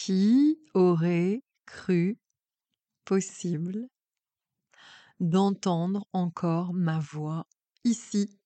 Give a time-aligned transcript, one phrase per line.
[0.00, 2.20] Qui aurait cru
[3.04, 3.88] possible
[5.18, 7.48] d'entendre encore ma voix
[7.82, 8.38] ici,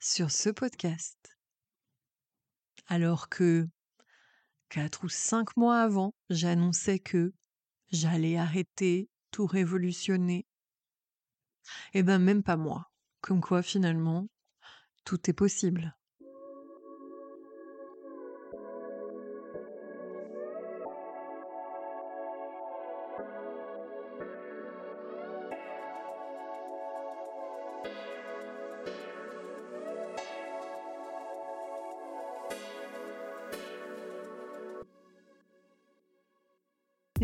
[0.00, 1.36] sur ce podcast?
[2.86, 3.68] Alors que
[4.70, 7.34] 4 ou 5 mois avant, j'annonçais que
[7.92, 10.46] j'allais arrêter, tout révolutionner.
[11.92, 12.90] Et ben même pas moi.
[13.20, 14.28] Comme quoi finalement,
[15.04, 15.94] tout est possible.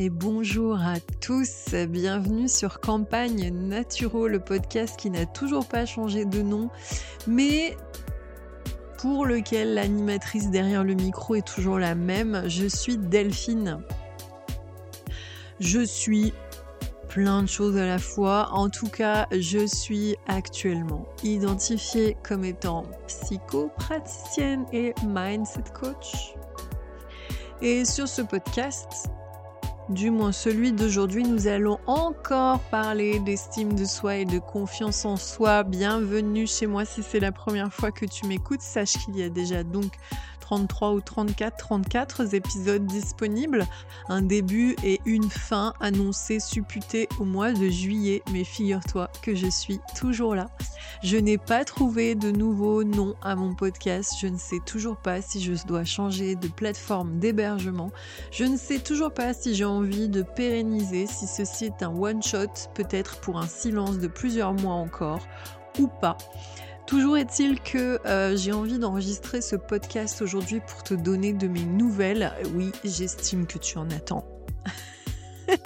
[0.03, 6.25] Et bonjour à tous, bienvenue sur Campagne Naturo, le podcast qui n'a toujours pas changé
[6.25, 6.71] de nom,
[7.27, 7.77] mais
[8.97, 12.45] pour lequel l'animatrice derrière le micro est toujours la même.
[12.47, 13.83] Je suis Delphine.
[15.59, 16.33] Je suis
[17.11, 18.49] plein de choses à la fois.
[18.53, 26.37] En tout cas, je suis actuellement identifiée comme étant psychopraticienne et mindset coach.
[27.61, 29.11] Et sur ce podcast,
[29.91, 35.17] du moins celui d'aujourd'hui, nous allons encore parler d'estime de soi et de confiance en
[35.17, 35.65] soi.
[35.65, 38.63] Bienvenue chez moi si c'est la première fois que tu m'écoutes.
[38.63, 39.93] Sache qu'il y a déjà donc
[40.51, 43.65] 33 ou 34, 34 épisodes disponibles,
[44.09, 49.47] un début et une fin annoncés supputés au mois de juillet, mais figure-toi que je
[49.47, 50.49] suis toujours là.
[51.05, 55.23] Je n'ai pas trouvé de nouveau nom à mon podcast, je ne sais toujours pas
[55.23, 57.93] si je dois changer de plateforme d'hébergement,
[58.33, 62.73] je ne sais toujours pas si j'ai envie de pérenniser, si ceci est un one-shot,
[62.75, 65.21] peut-être pour un silence de plusieurs mois encore,
[65.79, 66.19] ou pas.
[66.91, 71.65] Toujours est-il que euh, j'ai envie d'enregistrer ce podcast aujourd'hui pour te donner de mes
[71.65, 72.33] nouvelles.
[72.57, 74.25] Oui, j'estime que tu en attends.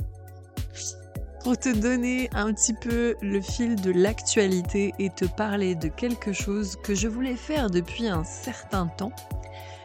[1.42, 6.34] pour te donner un petit peu le fil de l'actualité et te parler de quelque
[6.34, 9.12] chose que je voulais faire depuis un certain temps.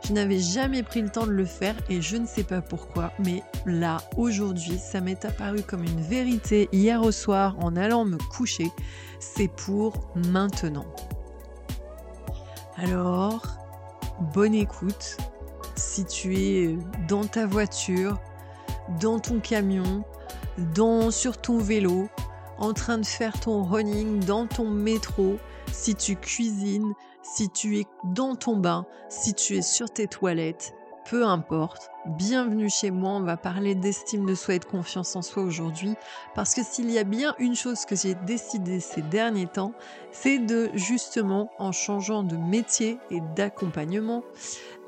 [0.06, 3.14] Je n'avais jamais pris le temps de le faire et je ne sais pas pourquoi,
[3.18, 8.18] mais là, aujourd'hui, ça m'est apparu comme une vérité hier au soir en allant me
[8.18, 8.70] coucher.
[9.22, 10.86] C'est pour maintenant.
[12.82, 13.42] Alors,
[14.34, 15.18] bonne écoute.
[15.76, 16.78] Si tu es
[17.10, 18.18] dans ta voiture,
[19.02, 20.06] dans ton camion,
[20.76, 22.08] dans, sur ton vélo,
[22.58, 25.40] en train de faire ton running dans ton métro,
[25.74, 30.74] si tu cuisines, si tu es dans ton bain, si tu es sur tes toilettes,
[31.10, 31.92] peu importe.
[32.18, 35.94] Bienvenue chez moi, on va parler d'estime de soi et de confiance en soi aujourd'hui.
[36.34, 39.76] Parce que s'il y a bien une chose que j'ai décidé ces derniers temps,
[40.12, 44.24] c'est de justement, en changeant de métier et d'accompagnement,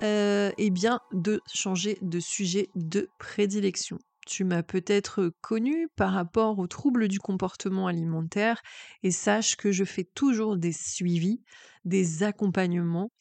[0.01, 3.99] euh, eh bien, de changer de sujet de prédilection.
[4.25, 8.63] Tu m'as peut-être connu par rapport aux troubles du comportement alimentaire
[9.03, 11.39] et sache que je fais toujours des suivis,
[11.85, 13.11] des accompagnements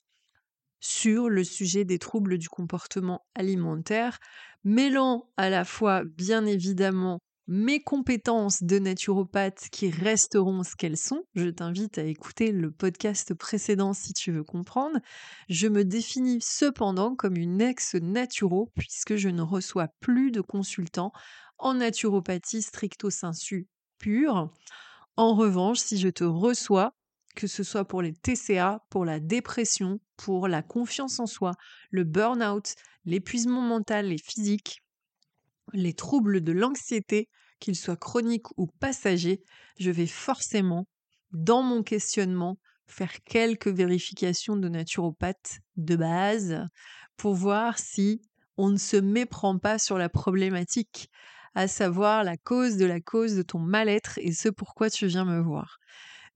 [0.81, 4.19] sur le sujet des troubles du comportement alimentaire,
[4.65, 7.21] mêlant à la fois bien évidemment
[7.53, 11.25] mes compétences de naturopathe qui resteront ce qu'elles sont.
[11.35, 15.01] Je t'invite à écouter le podcast précédent si tu veux comprendre.
[15.49, 21.13] Je me définis cependant comme une ex-naturo puisque je ne reçois plus de consultants
[21.59, 23.67] en naturopathie stricto sensu
[23.99, 24.53] pure.
[25.17, 26.95] En revanche, si je te reçois,
[27.37, 31.53] que ce soit pour les TCA, pour la dépression, pour la confiance en soi,
[31.91, 32.75] le burn-out,
[33.05, 34.83] l'épuisement mental et physique,
[35.73, 37.29] les troubles de l'anxiété,
[37.61, 39.43] qu'ils soient chroniques ou passagers,
[39.79, 40.87] je vais forcément,
[41.33, 46.67] dans mon questionnement, faire quelques vérifications de naturopathe de base
[47.17, 48.21] pour voir si
[48.57, 51.09] on ne se méprend pas sur la problématique,
[51.55, 55.25] à savoir la cause de la cause de ton mal-être et ce pourquoi tu viens
[55.25, 55.79] me voir.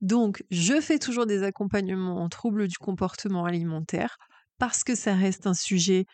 [0.05, 4.17] Donc, je fais toujours des accompagnements en troubles du comportement alimentaire
[4.59, 6.05] parce que ça reste un sujet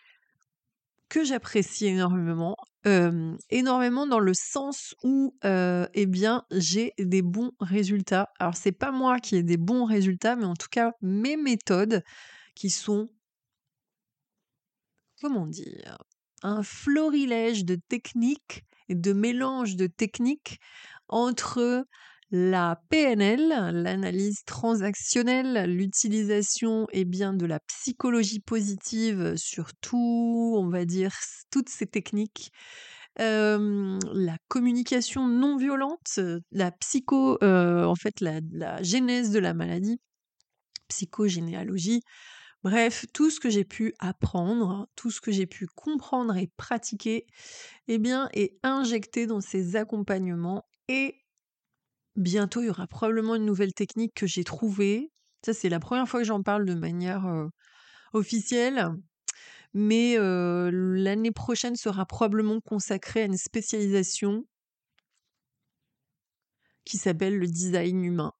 [1.10, 2.56] que j'apprécie énormément,
[3.50, 8.30] énormément dans le sens où, eh bien, j'ai des bons résultats.
[8.38, 12.02] Alors, c'est pas moi qui ai des bons résultats, mais en tout cas, mes méthodes
[12.54, 13.10] qui sont,
[15.20, 15.98] comment dire,
[16.42, 20.60] un florilège de techniques et de mélange de techniques
[21.08, 21.86] entre
[22.32, 30.86] la PNL, l'analyse transactionnelle, l'utilisation eh bien, de la psychologie positive sur tout, on va
[30.86, 31.14] dire,
[31.50, 32.50] toutes ces techniques.
[33.18, 36.18] la communication non violente,
[36.50, 40.00] la psycho, en fait, la, la, genèse de la maladie,
[40.88, 42.02] psychogénéalogie,
[42.62, 47.26] Bref, tout ce que j'ai pu apprendre, tout ce que j'ai pu comprendre et pratiquer,
[47.88, 51.21] eh bien, est injecté dans ces accompagnements et
[52.16, 55.10] bientôt, il y aura probablement une nouvelle technique que j'ai trouvée.
[55.44, 57.26] Ça, c'est la première fois que j'en parle de manière
[58.12, 58.88] officielle.
[59.74, 64.44] Mais l'année prochaine sera probablement consacrée à une spécialisation
[66.84, 68.32] qui s'appelle le design humain.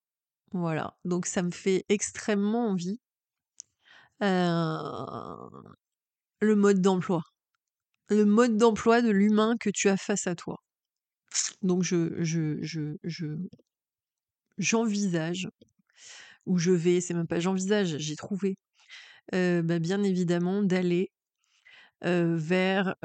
[0.52, 3.00] Voilà, donc ça me fait extrêmement envie.
[6.40, 7.22] le mode d'emploi.
[8.08, 10.58] Le mode d'emploi de l'humain que tu as face à toi.
[11.62, 13.36] Donc je, je, je, je
[14.58, 15.48] j'envisage,
[16.46, 18.56] ou je vais, c'est même pas j'envisage, j'ai trouvé,
[19.32, 21.10] bah, bien évidemment d'aller
[22.04, 22.96] vers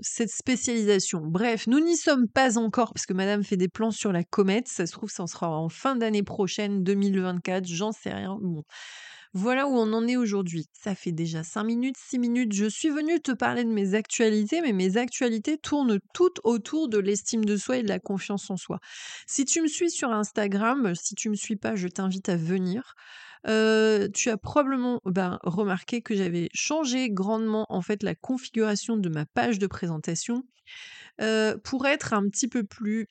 [0.00, 1.20] cette spécialisation.
[1.24, 4.68] Bref, nous n'y sommes pas encore parce que Madame fait des plans sur la comète.
[4.68, 7.66] Ça se trouve, ça sera en fin d'année prochaine, 2024.
[7.66, 8.38] J'en sais rien.
[9.38, 10.66] Voilà où on en est aujourd'hui.
[10.72, 12.54] Ça fait déjà 5 minutes, 6 minutes.
[12.54, 16.96] Je suis venue te parler de mes actualités, mais mes actualités tournent toutes autour de
[16.96, 18.80] l'estime de soi et de la confiance en soi.
[19.26, 22.94] Si tu me suis sur Instagram, si tu me suis pas, je t'invite à venir
[23.44, 29.24] tu as probablement ben, remarqué que j'avais changé grandement en fait la configuration de ma
[29.24, 30.42] page de présentation
[31.62, 33.06] pour être un petit peu plus,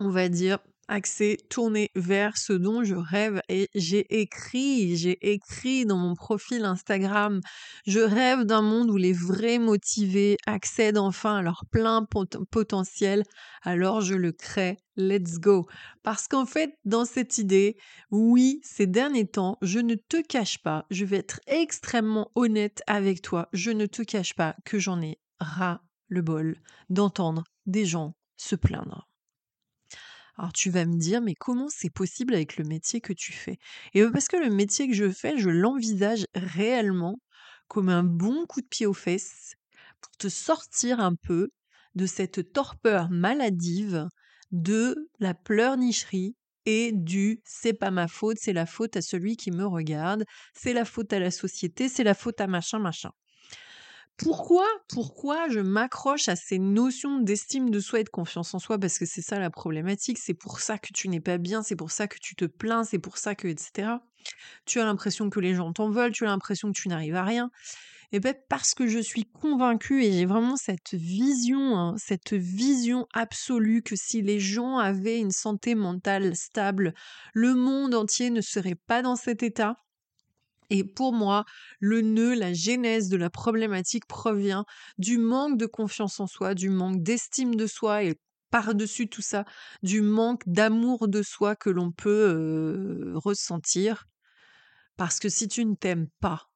[0.00, 0.58] on va dire,
[0.88, 3.40] axé, tourné vers ce dont je rêve.
[3.48, 7.40] Et j'ai écrit, j'ai écrit dans mon profil Instagram,
[7.86, 12.06] je rêve d'un monde où les vrais motivés accèdent enfin à leur plein
[12.50, 13.24] potentiel.
[13.62, 14.76] Alors je le crée.
[14.96, 15.66] Let's go.
[16.04, 17.76] Parce qu'en fait, dans cette idée,
[18.12, 23.20] oui, ces derniers temps, je ne te cache pas, je vais être extrêmement honnête avec
[23.20, 26.56] toi, je ne te cache pas que j'en ai ras le bol
[26.90, 29.08] d'entendre des gens se plaindre.
[30.36, 33.58] Alors tu vas me dire, mais comment c'est possible avec le métier que tu fais?
[33.94, 37.18] Et ben, parce que le métier que je fais, je l'envisage réellement
[37.68, 39.54] comme un bon coup de pied aux fesses
[40.00, 41.50] pour te sortir un peu
[41.94, 44.08] de cette torpeur maladive
[44.50, 46.36] de la pleurnicherie
[46.66, 50.72] et du c'est pas ma faute, c'est la faute à celui qui me regarde, c'est
[50.72, 53.10] la faute à la société, c'est la faute à machin machin.
[54.16, 58.78] Pourquoi, pourquoi je m'accroche à ces notions d'estime de soi et de confiance en soi?
[58.78, 61.74] Parce que c'est ça la problématique, c'est pour ça que tu n'es pas bien, c'est
[61.74, 63.88] pour ça que tu te plains, c'est pour ça que, etc.
[64.66, 67.24] Tu as l'impression que les gens t'en veulent, tu as l'impression que tu n'arrives à
[67.24, 67.50] rien.
[68.12, 73.08] Et bien parce que je suis convaincue et j'ai vraiment cette vision, hein, cette vision
[73.12, 76.94] absolue que si les gens avaient une santé mentale stable,
[77.32, 79.83] le monde entier ne serait pas dans cet état
[80.70, 81.44] et pour moi,
[81.80, 84.64] le nœud, la genèse de la problématique provient
[84.98, 88.14] du manque de confiance en soi, du manque d'estime de soi et
[88.50, 89.44] par-dessus tout ça,
[89.82, 94.06] du manque d'amour de soi que l'on peut ressentir.
[94.96, 96.48] Parce que si tu ne t'aimes pas,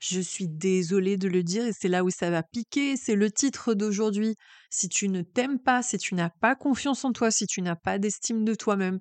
[0.00, 3.30] je suis désolée de le dire et c'est là où ça va piquer, c'est le
[3.30, 4.36] titre d'aujourd'hui.
[4.70, 7.76] Si tu ne t'aimes pas, si tu n'as pas confiance en toi, si tu n'as
[7.76, 9.00] pas d'estime de toi-même,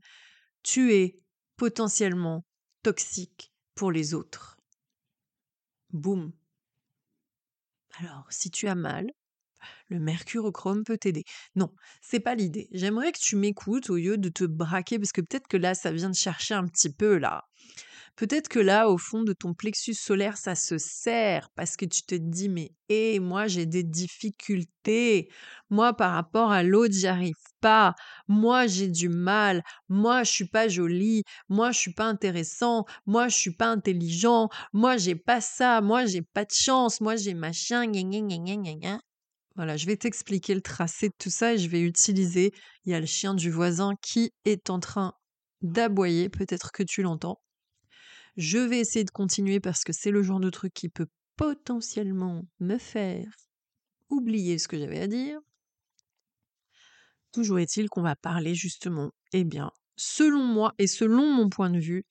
[0.64, 1.20] tu es
[1.56, 2.46] potentiellement
[2.84, 4.58] toxique pour les autres.
[5.94, 6.34] Boum.
[8.00, 9.10] Alors, si tu as mal,
[9.90, 11.24] le mercurochrome peut t'aider.
[11.56, 12.68] Non, c'est pas l'idée.
[12.72, 15.92] J'aimerais que tu m'écoutes au lieu de te braquer parce que peut-être que là, ça
[15.92, 17.46] vient de chercher un petit peu là.
[18.18, 22.02] Peut-être que là, au fond de ton plexus solaire, ça se serre parce que tu
[22.02, 25.30] te dis, mais hé, moi, j'ai des difficultés.
[25.70, 27.94] Moi, par rapport à l'autre, j'y arrive pas.
[28.28, 29.62] Moi, j'ai du mal.
[29.88, 31.22] Moi, je suis pas jolie.
[31.48, 32.86] Moi, je suis pas intéressant.
[33.06, 34.50] Moi, je suis pas intelligent.
[34.74, 35.82] Moi, j'ai pas ça.
[35.82, 37.02] Moi, j'ai pas de chance.
[37.02, 37.86] Moi, j'ai machin.
[39.56, 42.52] Voilà, je vais t'expliquer le tracé de tout ça et je vais utiliser.
[42.86, 45.14] Il y a le chien du voisin qui est en train
[45.62, 46.30] d'aboyer.
[46.30, 47.40] Peut-être que tu l'entends.
[48.38, 52.46] Je vais essayer de continuer parce que c'est le genre de truc qui peut potentiellement
[52.60, 53.26] me faire
[54.10, 55.40] oublier ce que j'avais à dire.
[57.32, 61.80] Toujours est-il qu'on va parler justement, eh bien, selon moi et selon mon point de
[61.80, 62.06] vue,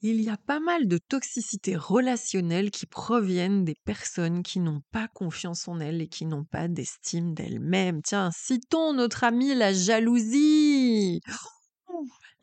[0.00, 5.06] il y a pas mal de toxicité relationnelle qui proviennent des personnes qui n'ont pas
[5.06, 8.02] confiance en elles et qui n'ont pas d'estime d'elles-mêmes.
[8.02, 11.20] Tiens, citons notre amie la jalousie.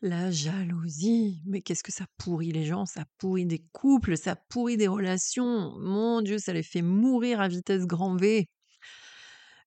[0.02, 4.78] La jalousie, mais qu'est-ce que ça pourrit les gens, ça pourrit des couples, ça pourrit
[4.78, 5.78] des relations.
[5.78, 8.48] Mon Dieu, ça les fait mourir à vitesse grand V.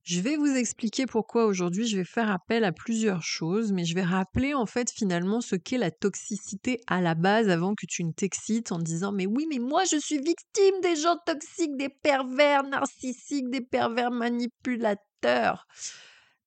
[0.01, 3.93] Je vais vous expliquer pourquoi aujourd'hui je vais faire appel à plusieurs choses, mais je
[3.93, 8.03] vais rappeler en fait finalement ce qu'est la toxicité à la base avant que tu
[8.03, 11.89] ne t'excites en disant mais oui mais moi je suis victime des gens toxiques, des
[11.89, 15.67] pervers narcissiques, des pervers manipulateurs.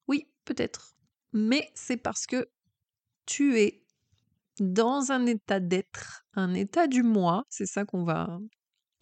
[0.08, 0.96] Oui, peut-être.
[1.32, 2.46] Mais c'est parce que
[3.26, 3.82] tu es
[4.60, 8.38] dans un état d'être, un état du moi, c'est ça qu'on va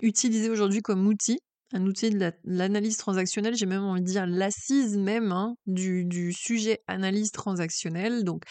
[0.02, 1.38] utiliser aujourd'hui comme outil,
[1.72, 6.32] un outil de l'analyse transactionnelle, j'ai même envie de dire l'assise même hein, du, du
[6.32, 8.24] sujet analyse transactionnelle.
[8.24, 8.44] Donc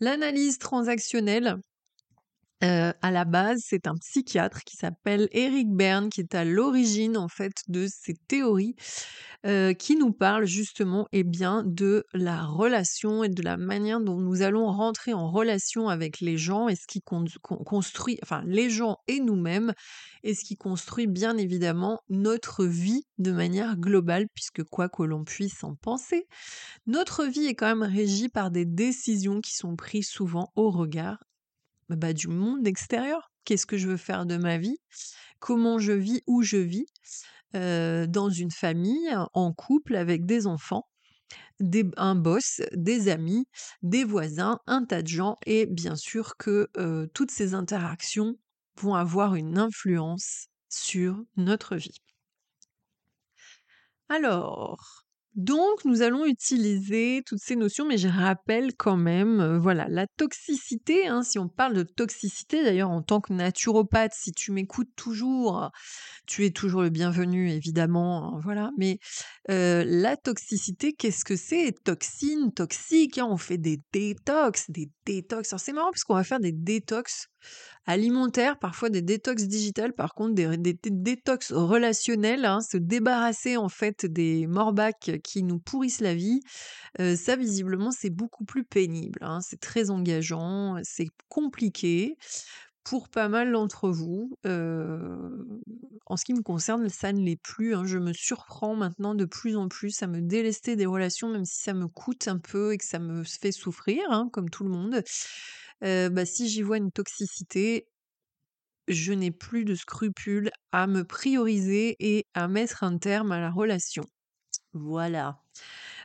[0.00, 1.56] l'analyse transactionnelle,
[2.62, 7.16] euh, à la base, c'est un psychiatre qui s'appelle Eric Berne qui est à l'origine
[7.16, 8.76] en fait de ces théories
[9.44, 14.16] euh, qui nous parle justement eh bien de la relation et de la manière dont
[14.16, 18.98] nous allons rentrer en relation avec les gens et ce qui construit, enfin les gens
[19.08, 19.72] et nous-mêmes
[20.22, 25.24] et ce qui construit bien évidemment notre vie de manière globale puisque quoi que l'on
[25.24, 26.28] puisse en penser,
[26.86, 31.18] notre vie est quand même régie par des décisions qui sont prises souvent au regard
[31.96, 33.30] bah, du monde extérieur.
[33.44, 34.78] Qu'est-ce que je veux faire de ma vie?
[35.40, 36.86] Comment je vis Où je vis?
[37.54, 40.88] Dans une famille, en couple, avec des enfants,
[41.96, 43.46] un boss, des amis,
[43.82, 45.36] des voisins, un tas de gens.
[45.46, 46.70] Et bien sûr que
[47.14, 48.36] toutes ces interactions
[48.80, 51.98] vont avoir une influence sur notre vie.
[54.08, 59.86] Alors, donc, nous allons utiliser toutes ces notions, mais je rappelle quand même, euh, voilà,
[59.88, 64.52] la toxicité, hein, si on parle de toxicité, d'ailleurs, en tant que naturopathe, si tu
[64.52, 65.70] m'écoutes toujours,
[66.26, 68.98] tu es toujours le bienvenu, évidemment, hein, voilà, mais
[69.48, 71.72] euh, la toxicité, qu'est-ce que c'est?
[71.82, 75.50] Toxine, toxique, hein, on fait des détox, des détox.
[75.50, 77.28] Alors, c'est marrant parce qu'on va faire des détox
[77.86, 84.06] alimentaires, parfois des détox digitales, par contre des, détox relationnels, hein, se débarrasser en fait
[84.06, 86.40] des morbacs qui nous pourrissent la vie,
[87.00, 89.40] euh, ça visiblement c'est beaucoup plus pénible, hein.
[89.40, 92.16] c'est très engageant, c'est compliqué
[92.84, 94.36] pour pas mal d'entre vous.
[94.46, 95.30] Euh,
[96.06, 97.74] en ce qui me concerne, ça ne l'est plus.
[97.74, 97.84] Hein.
[97.84, 101.62] Je me surprends maintenant de plus en plus à me délester des relations, même si
[101.62, 105.02] ça me coûte un peu et que ça me fait souffrir, comme tout le monde.
[105.82, 107.88] Bah, si j'y vois une toxicité,
[108.88, 113.50] je n'ai plus de scrupules à me prioriser et à mettre un terme à la
[113.50, 114.04] relation.
[114.74, 115.40] Voilà.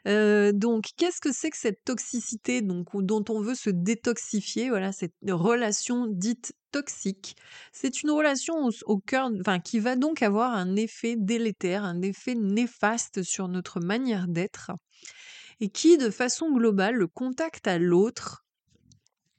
[0.05, 5.13] Donc, qu'est-ce que c'est que cette toxicité donc, dont on veut se détoxifier Voilà, cette
[5.27, 7.35] relation dite toxique?
[7.73, 12.01] C'est une relation au, au cœur, enfin, qui va donc avoir un effet délétère, un
[12.01, 14.71] effet néfaste sur notre manière d'être,
[15.59, 18.46] et qui, de façon globale, le contact à l'autre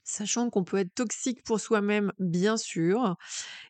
[0.09, 3.17] sachant qu'on peut être toxique pour soi-même, bien sûr,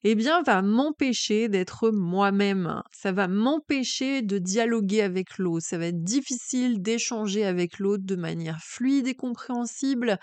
[0.05, 2.83] eh bien, va m'empêcher d'être moi-même.
[2.93, 5.67] Ça va m'empêcher de dialoguer avec l'autre.
[5.67, 10.19] Ça va être difficile d'échanger avec l'autre de manière fluide et compréhensible.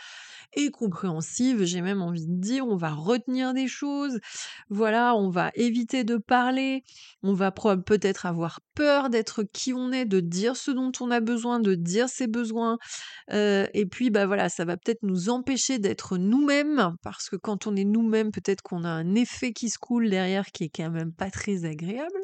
[0.53, 4.19] Et compréhensive, j'ai même envie de dire, on va retenir des choses.
[4.69, 6.83] Voilà, on va éviter de parler.
[7.23, 11.19] On va peut-être avoir peur d'être qui on est, de dire ce dont on a
[11.19, 12.77] besoin, de dire ses besoins.
[13.33, 17.67] Euh, et puis, bah voilà, ça va peut-être nous empêcher d'être nous-mêmes, parce que quand
[17.67, 20.89] on est nous-mêmes, peut-être qu'on a un effet qui se coule derrière qui est quand
[20.91, 22.19] même pas très agréable.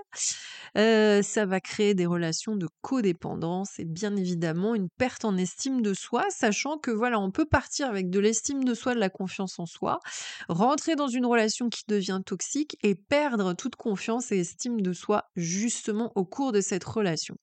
[0.77, 5.81] Euh, ça va créer des relations de codépendance et bien évidemment une perte en estime
[5.81, 9.09] de soi, sachant que voilà, on peut partir avec de l'estime de soi, de la
[9.09, 9.99] confiance en soi,
[10.47, 15.23] rentrer dans une relation qui devient toxique et perdre toute confiance et estime de soi
[15.35, 17.35] justement au cours de cette relation.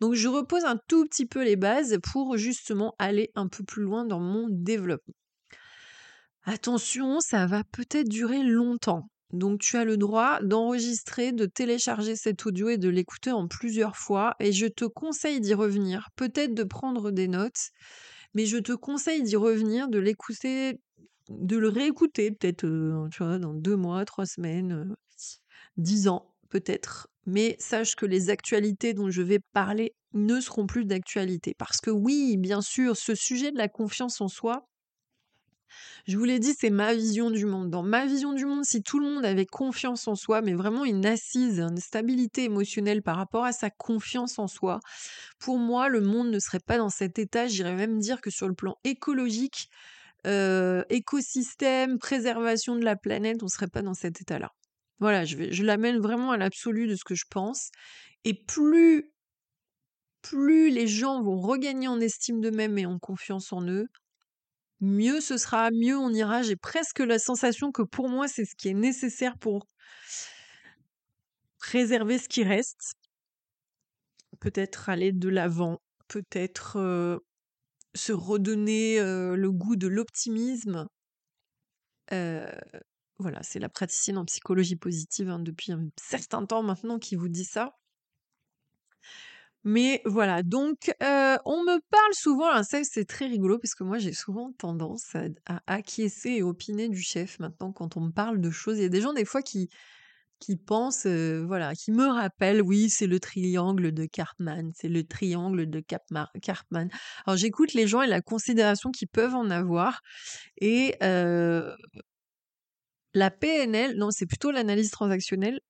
[0.00, 3.82] Donc je repose un tout petit peu les bases pour justement aller un peu plus
[3.82, 5.14] loin dans mon développement.
[6.44, 9.08] Attention, ça va peut-être durer longtemps.
[9.32, 13.96] Donc tu as le droit d'enregistrer, de télécharger cet audio et de l'écouter en plusieurs
[13.96, 14.34] fois.
[14.40, 17.70] Et je te conseille d'y revenir, peut-être de prendre des notes,
[18.34, 20.80] mais je te conseille d'y revenir, de l'écouter,
[21.30, 24.94] de le réécouter, peut-être euh, dans deux mois, trois semaines, euh,
[25.76, 27.08] dix ans, peut-être.
[27.24, 31.54] Mais sache que les actualités dont je vais parler ne seront plus d'actualité.
[31.56, 34.66] Parce que oui, bien sûr, ce sujet de la confiance en soi,
[36.06, 37.70] je vous l'ai dit, c'est ma vision du monde.
[37.70, 40.84] Dans ma vision du monde, si tout le monde avait confiance en soi, mais vraiment
[40.84, 44.80] une assise, une stabilité émotionnelle par rapport à sa confiance en soi,
[45.38, 47.46] pour moi, le monde ne serait pas dans cet état.
[47.46, 49.68] J'irais même dire que sur le plan écologique,
[50.26, 54.50] euh, écosystème, préservation de la planète, on ne serait pas dans cet état-là.
[55.00, 57.70] Voilà, je, l'amène vraiment à l'absolu de ce que je pense.
[58.24, 59.10] Et plus
[60.22, 63.88] plus les gens vont regagner en estime d'eux-mêmes et en confiance en eux,
[64.82, 66.42] mieux ce sera, mieux on ira.
[66.42, 69.66] J'ai presque la sensation que pour moi, c'est ce qui est nécessaire pour
[71.58, 72.94] préserver ce qui reste.
[74.40, 77.22] Peut-être aller de l'avant, peut-être
[77.94, 80.88] se redonner le goût de l'optimisme.
[82.10, 87.28] voilà, c'est la praticienne en psychologie positive hein, depuis un certain temps maintenant qui vous
[87.28, 87.72] dit ça.
[89.64, 94.12] Mais voilà, donc on me parle souvent ça c'est très rigolo parce que moi j'ai
[94.12, 95.14] souvent tendance
[95.46, 98.78] à acquiescer et opiner du chef maintenant quand on me parle de choses.
[98.78, 99.68] Il y a des gens des fois qui
[100.40, 105.70] qui pensent, voilà, qui me rappellent: «Oui, c'est le triangle de Karpman, c'est le triangle
[105.70, 106.88] de Karpman».
[107.26, 110.00] Alors j'écoute les gens et la considération qu'ils peuvent en avoir
[110.60, 110.96] et
[113.14, 115.60] la PNL non, c'est plutôt l'analyse transactionnelle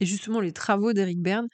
[0.00, 1.48] et justement les travaux d'Eric Berne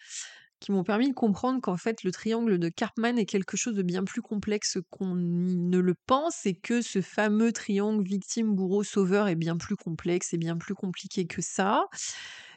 [0.72, 4.04] m'ont permis de comprendre qu'en fait le triangle de Karpman est quelque chose de bien
[4.04, 9.34] plus complexe qu'on ne le pense et que ce fameux triangle victime, bourreau, sauveur est
[9.36, 11.84] bien plus complexe et bien plus compliqué que ça.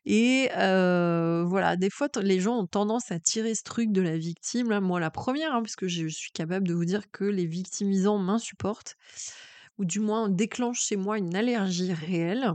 [0.05, 4.79] Et voilà, des fois les gens ont tendance à tirer ce truc de la victime,
[4.79, 8.95] moi la première, hein, puisque je suis capable de vous dire que les victimisants m'insupportent
[9.77, 12.53] ou du moins déclenchent chez moi une allergie réelle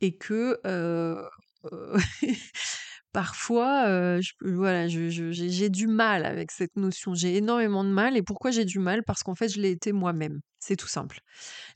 [0.00, 1.28] et que, heu
[3.16, 7.14] Parfois, peux voilà, j'ai du mal avec cette notion.
[7.14, 9.02] J'ai énormément de mal et pourquoi j'ai du mal?
[9.04, 10.40] Parce qu'en fait, je l'ai été moi-même.
[10.58, 11.20] C'est tout simple.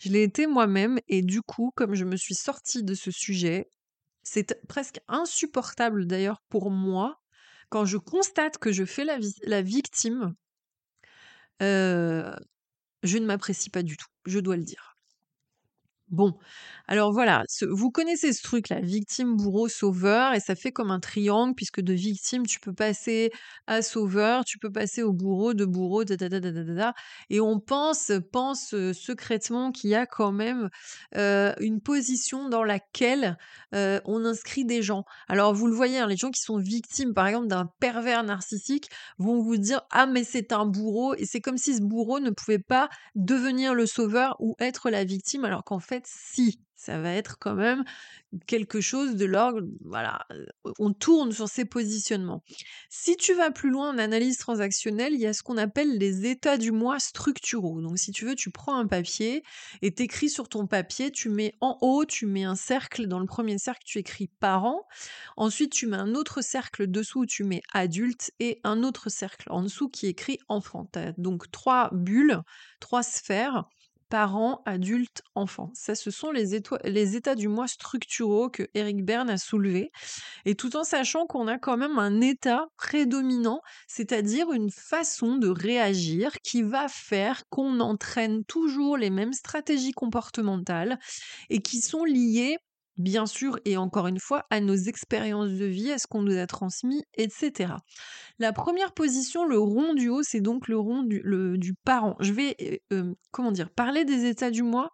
[0.00, 3.70] Je l'ai été moi-même et du coup, comme je me suis sortie de ce sujet,
[4.22, 7.20] c'est presque insupportable d'ailleurs pour moi
[7.70, 9.04] quand je constate que je fais
[9.44, 10.34] la victime,
[11.62, 12.34] heu,
[13.02, 14.89] je ne m'apprécie pas du tout, je dois le dire.
[16.10, 16.34] Bon,
[16.88, 20.98] alors voilà, vous connaissez ce truc là, victime, bourreau, sauveur et ça fait comme un
[20.98, 23.30] triangle puisque de victime, tu peux passer
[23.68, 26.16] à sauveur, tu peux passer au bourreau, de bourreau, da
[27.30, 30.68] et on pense pense, heu, secrètement qu'il y a quand même,
[31.16, 33.36] heu, une position dans laquelle,
[33.74, 35.04] heu, on inscrit des gens.
[35.28, 38.88] Alors vous le voyez, hein, les gens qui sont victimes, par exemple, d'un pervers narcissique
[39.18, 42.30] vont vous dire: «Ah mais c'est un bourreau» et c'est comme si ce bourreau ne
[42.30, 47.12] pouvait pas devenir le sauveur ou être la victime alors qu'en fait si, ça va
[47.12, 47.84] être quand même
[48.46, 50.26] quelque chose de l'ordre, voilà,
[50.78, 52.42] on tourne sur ces positionnements.
[52.88, 56.26] Si tu vas plus loin en analyse transactionnelle, il y a ce qu'on appelle les
[56.26, 57.82] états du moi structuraux.
[57.82, 59.42] Donc si tu veux, tu prends un papier
[59.82, 63.26] et t'écris sur ton papier, tu mets en haut, tu mets un cercle, dans le
[63.26, 64.86] premier cercle, tu écris parent,
[65.36, 69.62] ensuite tu mets un autre cercle dessous, tu mets adulte et un autre cercle en
[69.62, 70.88] dessous qui écrit enfant.
[71.18, 72.40] Donc trois bulles,
[72.78, 73.68] trois sphères
[74.10, 75.70] parents, adultes, enfants.
[75.72, 76.54] Ça, ce sont les,
[77.16, 79.92] états du moi structuraux que Eric Berne a soulevés.
[80.44, 85.48] Et tout en sachant qu'on a quand même un état prédominant, c'est-à-dire une façon de
[85.48, 90.98] réagir qui va faire qu'on entraîne toujours les mêmes stratégies comportementales
[91.48, 92.58] et qui sont liées
[93.00, 96.36] bien sûr, et encore une fois, à nos expériences de vie, à ce qu'on nous
[96.36, 97.74] a transmis, etc.
[98.38, 102.16] La première position, le rond du haut, c'est donc le rond du, parent.
[102.20, 104.90] Je vais, euh, euh, comment dire, parler des états du moi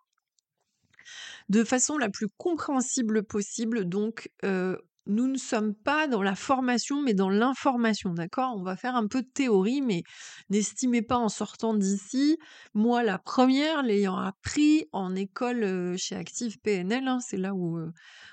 [1.48, 3.84] de façon la plus compréhensible possible.
[3.84, 8.54] Donc, euh, nous ne sommes pas dans la formation, mais dans l'information, d'accord?
[8.56, 10.02] On va faire un peu de théorie, mais
[10.50, 12.38] n'estimez pas en sortant d'ici.
[12.74, 17.78] Moi, la première, l'ayant appris en école euh, chez Active PNL, hein, c'est là où,
[17.78, 17.92] euh,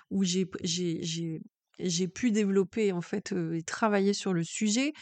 [0.10, 0.50] où j'ai,
[1.80, 4.94] j'ai pu développer en fait euh, et travailler sur le sujet.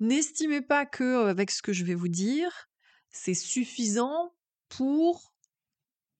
[0.00, 2.68] N'estimez pas que avec ce que je vais vous dire,
[3.10, 4.34] c'est suffisant
[4.68, 5.32] pour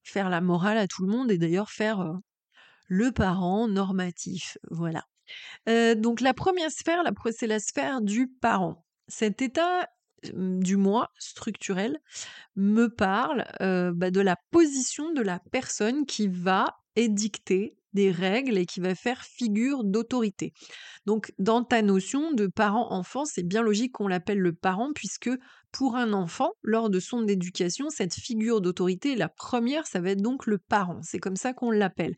[0.02, 2.18] faire la morale à tout le monde et d'ailleurs faire
[2.90, 4.58] le parent normatif.
[4.70, 5.04] Voilà.
[5.94, 8.84] donc la première sphère, c'est la sphère du parent.
[9.08, 9.88] Cet état
[10.34, 11.98] du moi structurel
[12.56, 18.66] me parle bah, de la position de la personne qui va édicter des règles et
[18.66, 20.52] qui va faire figure d'autorité.
[21.06, 25.30] Donc dans ta notion de parent-enfant, c'est bien logique qu'on l'appelle le parent puisque
[25.72, 30.22] pour un enfant, lors de son éducation, cette figure d'autorité, la première, ça va être
[30.22, 31.00] donc le parent.
[31.02, 32.14] C'est comme ça qu'on l'appelle.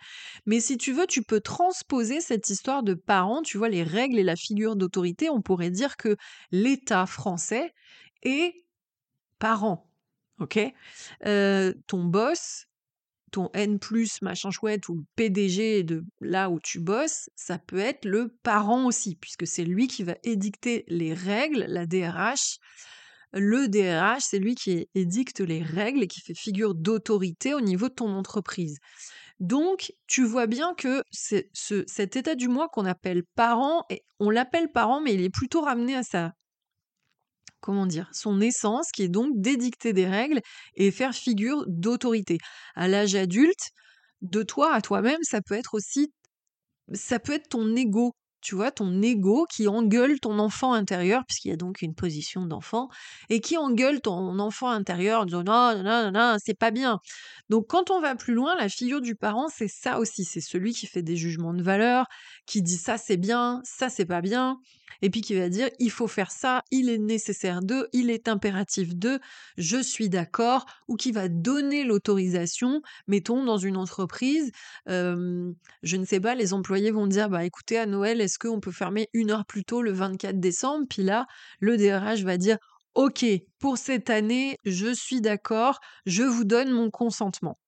[0.47, 4.19] Mais si tu veux, tu peux transposer cette histoire de parent, tu vois, les règles
[4.19, 6.17] et la figure d'autorité, on pourrait dire que
[6.51, 7.73] l'État français
[8.23, 8.55] est
[9.39, 9.91] parent.
[10.39, 10.59] Ok?
[11.27, 12.67] Euh, Ton boss,
[13.33, 13.79] ton N
[14.21, 18.87] machin chouette ou le PDG de là où tu bosses, ça peut être le parent
[18.87, 22.59] aussi, puisque c'est lui qui va édicter les règles, la DRH.
[23.33, 27.89] Le DRH, c'est lui qui édicte les règles et qui fait figure d'autorité au niveau
[27.89, 28.79] de ton entreprise.
[29.41, 34.71] Donc, tu vois bien que cet état du moi qu'on appelle parent, et on l'appelle
[34.71, 36.33] parent, mais il est plutôt ramené à sa
[37.61, 40.41] comment dire, son essence, qui est donc d'édicter des règles
[40.75, 42.39] et faire figure d'autorité.
[42.75, 43.71] À l'âge adulte,
[44.21, 46.13] de toi à toi-même, ça peut être aussi,
[46.93, 51.49] ça peut être ton ego tu vois, ton ego qui engueule ton enfant intérieur, puisqu'il
[51.49, 52.89] y a donc une position d'enfant,
[53.31, 56.99] et qui engueule ton enfant intérieur en disant non, non, non, non, c'est pas bien.
[57.49, 60.73] Donc quand on va plus loin, la figure du parent, c'est ça aussi, c'est celui
[60.73, 62.07] qui fait des jugements de valeur,
[62.47, 64.59] qui dit ça c'est bien, ça c'est pas bien,
[65.03, 68.29] et puis qui va dire il faut faire ça, il est nécessaire de, il est
[68.29, 69.21] impératif de,
[69.59, 74.51] je suis d'accord, ou qui va donner l'autorisation, mettons dans une entreprise,
[74.87, 78.73] je ne sais pas, les employés vont dire bah écoutez à Noël, est-ce qu'on peut
[78.73, 80.87] fermer une heure plus tôt le 24 décembre?
[80.89, 81.27] Puis là,
[81.61, 82.57] le DRH va dire
[82.95, 83.27] ok,
[83.59, 87.59] pour cette année, je suis d'accord, je vous donne mon consentement.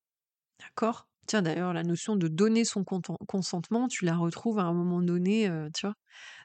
[0.60, 1.06] D'accord?
[1.26, 5.50] Tiens, d'ailleurs, la notion de donner son consentement, tu la retrouves à un moment donné,
[5.74, 5.94] tu vois,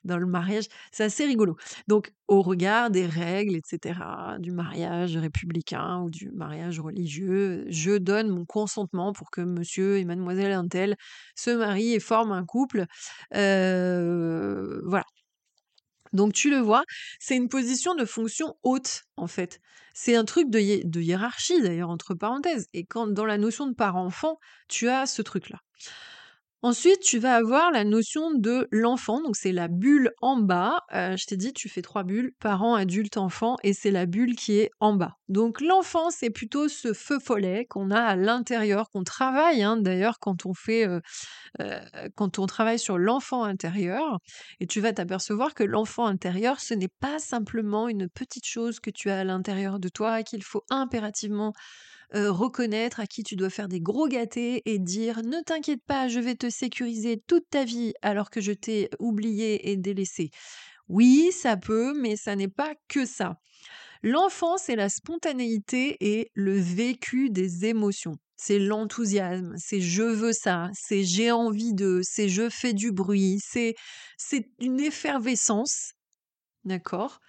[0.03, 0.65] dans le mariage.
[0.91, 1.55] C'est assez rigolo.
[1.87, 8.29] Donc, au regard des règles, etc., du mariage républicain ou du mariage religieux, je donne
[8.29, 10.95] mon consentement pour que monsieur et mademoiselle Intel
[11.35, 12.85] se marient et forment un couple.
[13.31, 15.05] voilà.
[16.13, 16.83] Donc tu le vois,
[17.19, 19.59] c'est une position de fonction haute en fait.
[19.93, 20.59] C'est un truc de,
[20.99, 22.69] hiérarchie d'ailleurs entre parenthèses.
[22.73, 25.59] Et quand dans la notion de parent-enfant, tu as ce truc-là.
[26.61, 30.81] Ensuite, tu vas avoir la notion de l'enfant, donc c'est la bulle en bas.
[30.93, 34.35] Euh, je t'ai dit, tu fais trois bulles, parent, adulte, enfant, et c'est la bulle
[34.35, 35.13] qui est en bas.
[35.29, 40.19] Donc l'enfant, c'est plutôt ce feu follet qu'on a à l'intérieur, qu'on travaille hein, d'ailleurs
[40.19, 40.99] quand on fait, euh,
[41.61, 41.79] euh,
[42.15, 44.19] quand on travaille sur l'enfant intérieur.
[44.59, 48.89] Et tu vas t'apercevoir que l'enfant intérieur, ce n'est pas simplement une petite chose que
[48.89, 51.53] tu as à l'intérieur de toi et qu'il faut impérativement
[52.13, 56.19] reconnaître à qui tu dois faire des gros gâtés et dire ne t'inquiète pas, je
[56.19, 60.31] vais te sécuriser toute ta vie alors que je t'ai oublié et délaissé.
[60.87, 63.37] Oui, ça peut, mais ça n'est pas que ça.
[64.03, 68.15] L'enfance, c'est la spontanéité et le vécu des émotions.
[68.37, 73.39] C'est l'enthousiasme, c'est je veux ça, c'est j'ai envie de, c'est je fais du bruit,
[73.43, 73.75] c'est
[74.59, 75.91] une effervescence,
[76.65, 77.19] d'accord?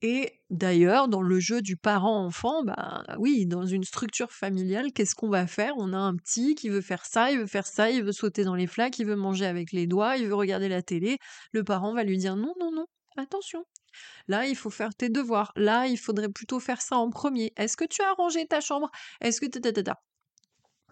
[0.00, 5.28] Et d'ailleurs, dans le jeu du parent-enfant, bah oui, dans une structure familiale, qu'est-ce qu'on
[5.28, 5.74] va faire?
[5.76, 8.44] On a un petit qui veut faire ça, il veut faire ça, il veut sauter
[8.44, 11.18] dans les flaques, il veut manger avec les doigts, il veut regarder la télé.
[11.52, 13.64] Le parent va lui dire non, non, non, attention.
[14.28, 15.52] Là, il faut faire tes devoirs.
[15.56, 17.52] Là, il faudrait plutôt faire ça en premier.
[17.56, 18.90] Est-ce que tu as rangé ta chambre?
[19.20, 19.46] Est-ce que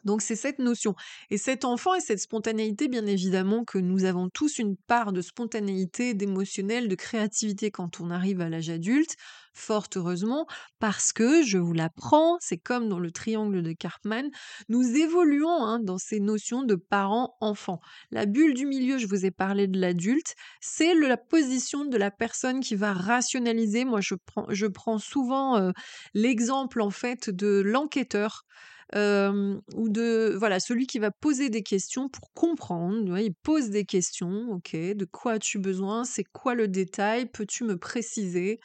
[0.07, 0.95] donc c'est cette notion.
[1.31, 5.21] Et cet enfant et cette spontanéité, bien évidemment, que nous avons tous une part de
[5.21, 9.17] spontanéité, d'émotionnel, de créativité quand on arrive à l'âge adulte,
[9.53, 10.47] fort heureusement,
[10.79, 14.31] parce que, je vous l'apprends, c'est comme dans le triangle de Karpman,
[14.69, 17.81] nous évoluons hein, dans ces notions de parent-enfant.
[18.11, 22.11] La bulle du milieu, je vous ai parlé de l'adulte, c'est la position de la
[22.11, 23.85] personne qui va rationaliser.
[23.85, 25.73] Moi, je prends, je prends souvent euh,
[26.15, 28.45] l'exemple, en fait, de l'enquêteur
[28.95, 33.19] ou de voilà celui qui va poser des questions pour comprendre.
[33.19, 37.77] il pose des questions, ok, de quoi as-tu besoin, c'est quoi le détail, peux-tu me
[37.77, 38.61] préciser?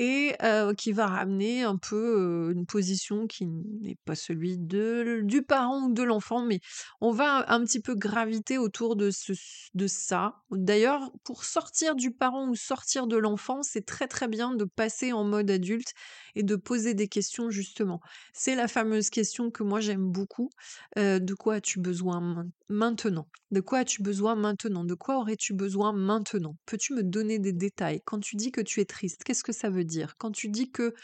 [0.00, 0.36] Et
[0.76, 5.92] qui va ramener un peu une position qui n'est pas celui de, du parent ou
[5.92, 6.60] de l'enfant, mais
[7.00, 9.32] on va un petit peu graviter autour de, ce,
[9.74, 10.36] de ça.
[10.52, 15.12] D'ailleurs, pour sortir du parent ou sortir de l'enfant, c'est très très bien de passer
[15.12, 15.94] en mode adulte
[16.38, 18.00] et de poser des questions justement.
[18.32, 20.50] C'est la fameuse question que moi j'aime beaucoup.
[20.96, 23.28] de quoi as-tu besoin maintenant?
[23.50, 24.84] De quoi as-tu besoin maintenant?
[24.84, 26.56] De quoi aurais-tu besoin maintenant?
[26.64, 28.00] Peux-tu me donner des détails?
[28.04, 30.14] Quand tu dis que tu es triste, qu'est-ce que ça veut dire?
[30.16, 30.94] Quand tu dis que,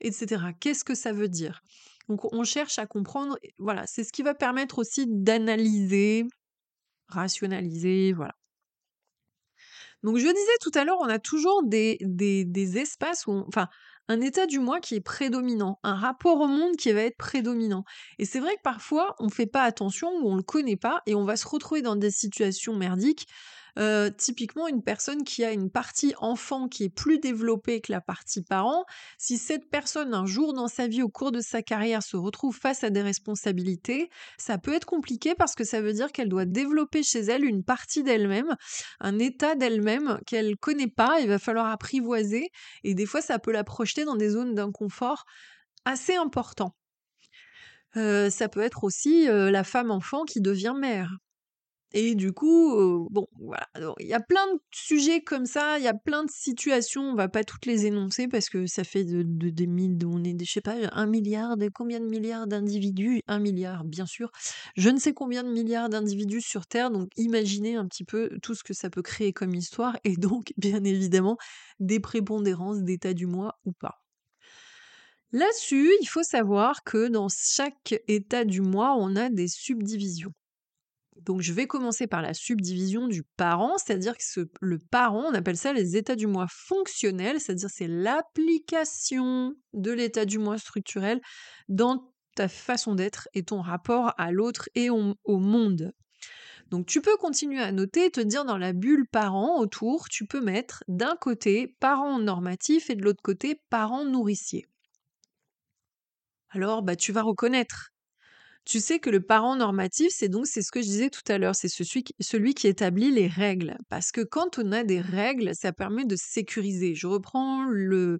[0.00, 1.60] etc., qu'est-ce que ça veut dire?
[2.08, 6.24] Donc on cherche à comprendre, voilà, c'est ce qui va permettre aussi d'analyser,
[7.08, 8.36] rationaliser, voilà.
[10.04, 13.68] Donc je disais tout à l'heure, on a toujours des, des, des espaces où, enfin,
[14.08, 17.84] un état du moi qui est prédominant, un rapport au monde qui va être prédominant.
[18.18, 20.76] Et c'est vrai que parfois, on ne fait pas attention ou on ne le connaît
[20.76, 23.26] pas et on va se retrouver dans des situations merdiques
[23.78, 28.00] euh, typiquement, une personne qui a une partie enfant qui est plus développée que la
[28.00, 28.84] partie parent,
[29.18, 32.56] si cette personne, un jour dans sa vie, au cours de sa carrière, se retrouve
[32.56, 36.44] face à des responsabilités, ça peut être compliqué parce que ça veut dire qu'elle doit
[36.44, 38.56] développer chez elle une partie d'elle-même,
[39.00, 42.50] un état d'elle-même qu'elle connaît pas, il va falloir apprivoiser,
[42.84, 45.24] et des fois, ça peut la projeter dans des zones d'inconfort
[45.84, 46.74] assez importants.
[47.96, 51.16] Euh, ça peut être aussi euh, la femme enfant qui devient mère.
[51.96, 53.68] Et du coup, bon, voilà.
[54.00, 57.14] il y a plein de sujets comme ça, il y a plein de situations, on
[57.14, 60.52] va pas toutes les énoncer parce que ça fait de, des mille, on est, je
[60.52, 64.32] sais pas, un milliard, de combien de milliards d'individus Un milliard, bien sûr.
[64.76, 68.56] Je ne sais combien de milliards d'individus sur Terre, donc imaginez un petit peu tout
[68.56, 71.36] ce que ça peut créer comme histoire et donc, bien évidemment,
[71.78, 74.02] des prépondérances d'état du moi ou pas.
[75.30, 80.32] Là-dessus, il faut savoir que dans chaque état du moi, on a des subdivisions.
[81.16, 85.56] Donc je vais commencer par la subdivision du parent, c'est-à-dire que le parent, on appelle
[85.56, 91.20] ça les états du moi fonctionnels, c'est-à-dire c'est l'application de l'état du moi structurel
[91.68, 95.92] dans ta façon d'être et ton rapport à l'autre et au, monde.
[96.70, 100.40] Donc tu peux continuer à noter, te dire dans la bulle parent autour, tu peux
[100.40, 104.66] mettre d'un côté parent normatif et de l'autre côté parent nourricier.
[106.50, 107.93] Alors bah tu vas reconnaître
[108.64, 111.38] tu sais que le parent normatif, c'est donc c'est ce que je disais tout à
[111.38, 113.76] l'heure, c'est celui, qui établit les règles.
[113.88, 116.94] Parce que quand on a des règles, ça permet de sécuriser.
[116.94, 118.18] Je reprends le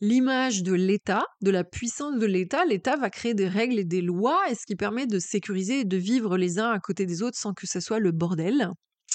[0.00, 2.64] l'image de l'État, de la puissance de l'État.
[2.66, 5.84] L'État va créer des règles et des lois, et ce qui permet de sécuriser et
[5.84, 8.70] de vivre les uns à côté des autres sans que ce soit le bordel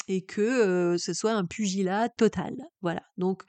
[0.08, 2.56] et que euh, ce soit un pugilat total.
[2.82, 3.02] Voilà.
[3.18, 3.44] Donc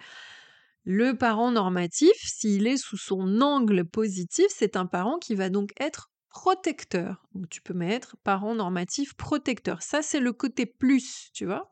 [0.84, 5.70] le parent normatif, s'il est sous son angle positif, c'est un parent qui va donc
[5.78, 7.26] être protecteur.
[7.34, 9.82] Donc tu peux mettre parent normatif protecteur.
[9.82, 11.70] Ça, c'est le côté plus, tu vois.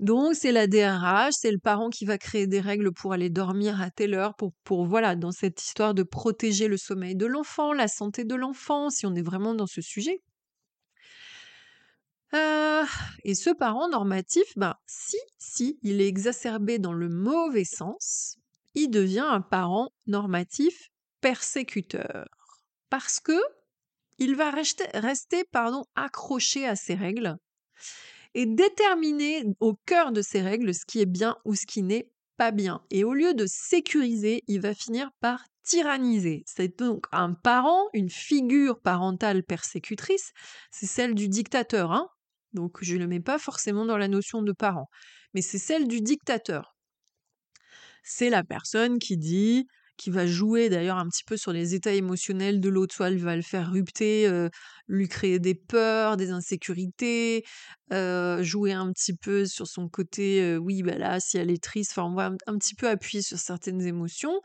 [0.00, 3.80] Donc, c'est la DRH, c'est le parent qui va créer des règles pour aller dormir
[3.80, 7.86] à telle heure, pour, voilà, dans cette histoire de protéger le sommeil de l'enfant, la
[7.86, 10.20] santé de l'enfant, si on est vraiment dans ce sujet.
[12.34, 12.84] Euh,
[13.22, 18.38] et ce parent normatif, ben, si, si il est exacerbé dans le mauvais sens,
[18.74, 20.90] il devient un parent normatif
[21.20, 22.26] persécuteur
[22.90, 23.40] parce que
[24.18, 27.36] il va rester, pardon, accroché à ses règles
[28.34, 32.10] et déterminer au cœur de ses règles ce qui est bien ou ce qui n'est
[32.36, 32.82] pas bien.
[32.90, 36.42] Et au lieu de sécuriser, il va finir par tyranniser.
[36.46, 40.32] C'est donc un parent, une figure parentale persécutrice,
[40.70, 41.92] c'est celle du dictateur.
[41.92, 42.08] Hein
[42.54, 44.88] donc je ne le mets pas forcément dans la notion de parent,
[45.34, 46.76] mais c'est celle du dictateur.
[48.02, 51.92] C'est la personne qui dit qui va jouer d'ailleurs un petit peu sur les états
[51.92, 54.28] émotionnels de l'autre, soit elle va le faire rupter,
[54.88, 57.44] lui créer des peurs, des insécurités,
[57.90, 62.08] jouer un petit peu sur son côté, oui, bah là, si elle est triste, enfin,
[62.10, 64.40] on va un, petit peu appuyer sur certaines émotions.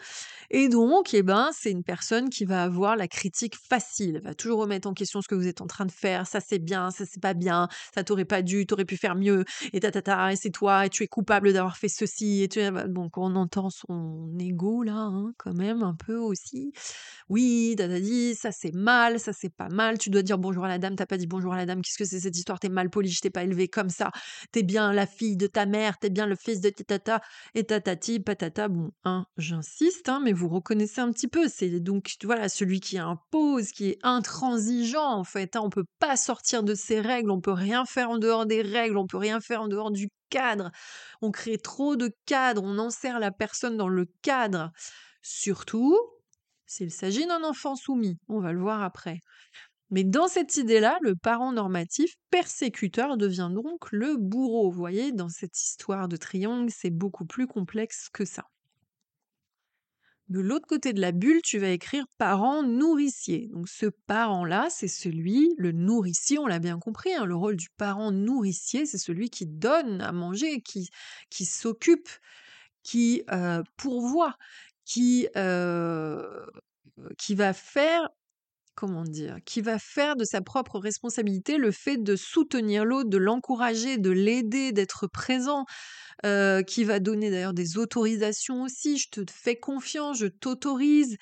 [0.51, 4.33] Et donc, eh ben, c'est une personne qui va avoir la critique facile, elle va
[4.33, 6.91] toujours remettre en question ce que vous êtes en train de faire, ça c'est bien,
[6.91, 10.31] ça c'est pas bien, ça t'aurait pas dû, t'aurais pu faire mieux, et ta, ta
[10.31, 13.69] et c'est toi, et tu es coupable d'avoir fait ceci, et tu donc on entend
[13.69, 16.73] son ego là, hein, quand même, un peu aussi.
[17.29, 20.77] Oui, t'as dit, ça c'est mal, ça c'est pas mal, tu dois bonjour à la
[20.77, 22.89] dame, t'as pas dit bonjour à la dame, qu'est-ce que c'est cette histoire, t'es mal
[22.89, 24.11] poli, je t'ai pas élevé comme ça,
[24.51, 27.21] t'es bien la fille de ta mère, t'es bien le fils de tata,
[27.55, 32.13] et tatati, patata, bon, hein, j'insiste, hein, mais vous reconnaissez un petit peu, c'est donc,
[32.23, 36.75] voilà, celui qui impose, qui est intransigeant, en fait, hein, on peut pas sortir de
[36.75, 39.67] ses règles, on peut rien faire en dehors des règles, on peut rien faire en
[39.67, 40.71] dehors du cadre,
[41.21, 44.71] on crée trop de cadres, on enserre la personne dans le cadre,
[45.21, 45.97] surtout
[46.69, 49.19] s'il s'agit d'un enfant soumis, on va le voir après.
[49.91, 54.69] Mais dans cette idée-là, le parent normatif persécuteur devient donc le bourreau.
[54.69, 58.43] Vous voyez, dans cette histoire de triangle, c'est beaucoup plus complexe que ça.
[60.27, 63.47] De l'autre côté de la bulle, tu vas écrire parent nourricier.
[63.51, 67.69] Donc ce parent-là, c'est celui, le nourricier, on l'a bien compris, hein, le rôle du
[67.77, 70.89] parent nourricier, c'est celui qui donne à manger, qui,
[71.31, 72.09] qui s'occupe,
[72.83, 74.35] qui euh, pourvoit,
[74.85, 76.45] qui, euh,
[77.17, 78.07] qui va faire
[78.79, 83.17] comment dire, qui va faire de sa propre responsabilité le fait de soutenir l'autre, de
[83.17, 85.65] l'encourager, de l'aider, d'être présent,
[86.25, 88.97] euh, qui va donner d'ailleurs des autorisations aussi.
[88.97, 91.17] Je te fais confiance, je t'autorise.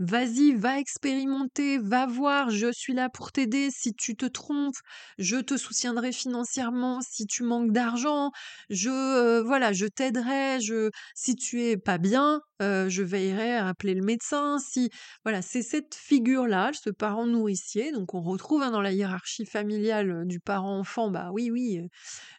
[0.00, 3.68] Vas-y, va expérimenter, va voir, je suis là pour t'aider.
[3.72, 4.76] Si tu te trompes,
[5.18, 7.00] je te soutiendrai financièrement.
[7.00, 8.30] Si tu manques d'argent,
[8.70, 10.60] je euh, voilà, je t'aiderai.
[10.60, 14.58] Je si tu es pas bien, euh, je veillerai à appeler le médecin.
[14.60, 14.88] Si
[15.24, 17.90] voilà, c'est cette figure-là, ce parent nourricier.
[17.90, 21.10] Donc on retrouve hein, dans la hiérarchie familiale euh, du parent-enfant.
[21.10, 21.80] Bah oui, oui,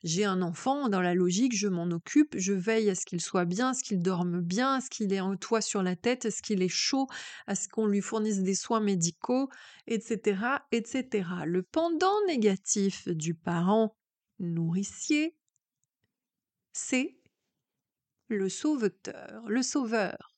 [0.06, 0.88] j'ai un enfant.
[0.88, 3.84] Dans la logique, je m'en occupe, je veille à ce qu'il soit bien, à ce
[3.84, 6.62] qu'il dorme bien, à ce qu'il ait un toit sur la tête, à ce qu'il
[6.62, 7.08] est chaud,
[7.48, 9.50] à ce qu'on lui fournisse des soins médicaux,
[9.88, 10.42] etc.,
[10.72, 11.30] etc.
[11.46, 13.96] Le pendant négatif du parent
[14.40, 15.36] nourricier,
[16.74, 17.18] c'est
[18.28, 20.36] le sauveteur, le sauveur.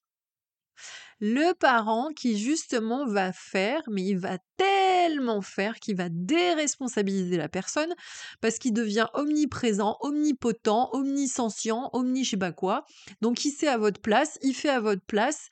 [1.20, 4.40] Le parent qui justement va faire, mais il va
[4.92, 7.94] tellement faire qu'il va déresponsabiliser la personne
[8.42, 12.86] parce qu'il devient omniprésent, omnipotent, omniscient, omni je sais pas quoi.
[13.22, 15.50] Donc il sait à votre place, il fait à votre place.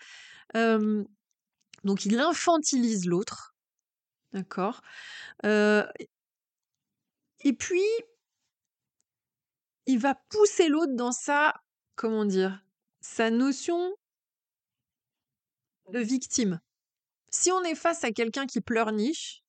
[0.53, 3.55] Donc il infantilise l'autre.
[4.33, 4.81] D'accord
[5.43, 7.81] Et puis,
[9.85, 11.55] il va pousser l'autre dans sa,
[11.95, 12.63] comment dire,
[13.01, 13.95] sa notion
[15.91, 16.59] de victime.
[17.31, 19.43] Si on est face à quelqu'un qui pleurniche.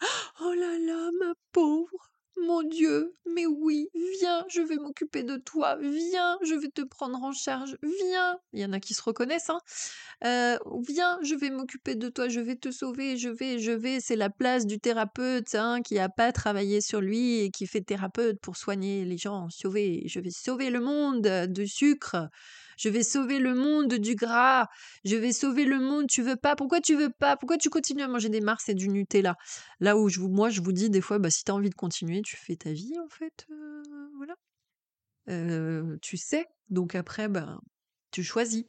[0.40, 2.10] Oh là là, ma pauvre.
[2.36, 3.88] Mon Dieu, mais oui,
[4.20, 8.36] viens, je vais m'occuper de toi, viens, je vais te prendre en charge, viens.
[8.52, 9.60] Il y en a qui se reconnaissent, hein.
[10.24, 14.00] Euh, viens, je vais m'occuper de toi, je vais te sauver, je vais, je vais.
[14.00, 17.82] C'est la place du thérapeute hein, qui a pas travaillé sur lui et qui fait
[17.82, 19.48] thérapeute pour soigner les gens.
[19.48, 22.28] Sauver, je vais sauver le monde de sucre.
[22.76, 24.68] Je vais sauver le monde du gras.
[25.04, 26.06] Je vais sauver le monde.
[26.08, 28.74] Tu veux pas Pourquoi tu veux pas Pourquoi tu continues à manger des Mars et
[28.74, 29.36] du Nutella?
[29.80, 31.74] Là où je moi, je vous dis des fois, bah, si tu as envie de
[31.74, 33.46] continuer, tu fais ta vie, en fait.
[33.50, 33.82] euh,
[34.16, 34.34] voilà.
[35.28, 36.46] Euh, tu sais.
[36.70, 37.60] Donc après, ben,
[38.10, 38.64] tu choisis.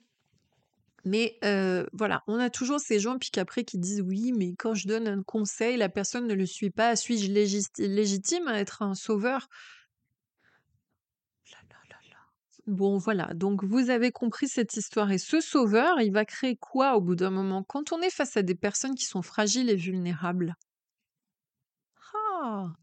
[1.06, 4.74] Mais euh, voilà, on a toujours ces gens puis qu'après qui disent oui, mais quand
[4.74, 6.96] je donne un conseil, la personne ne le suit pas.
[6.96, 9.48] Suis-je légitime à être un sauveur?
[12.68, 15.12] Bon, voilà, donc vous avez compris cette histoire.
[15.12, 18.38] Et ce sauveur, il va créer quoi au bout d'un moment Quand on est face
[18.38, 20.56] à des personnes qui sont fragiles et vulnérables?
[22.04, 22.76] Ah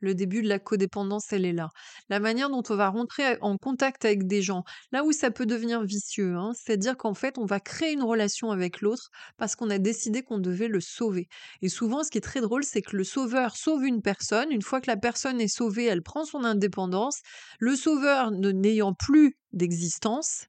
[0.00, 1.68] le début de la codépendance, elle est là.
[2.08, 5.46] La manière dont on va rentrer en contact avec des gens, là où ça peut
[5.46, 9.70] devenir vicieux, hein, c'est-à-dire qu'en fait, on va créer une relation avec l'autre parce qu'on
[9.70, 11.28] a décidé qu'on devait le sauver.
[11.62, 14.50] Et souvent, ce qui est très drôle, c'est que le sauveur sauve une personne.
[14.50, 17.20] Une fois que la personne est sauvée, elle prend son indépendance.
[17.58, 20.46] Le sauveur, n'ayant plus d'existence,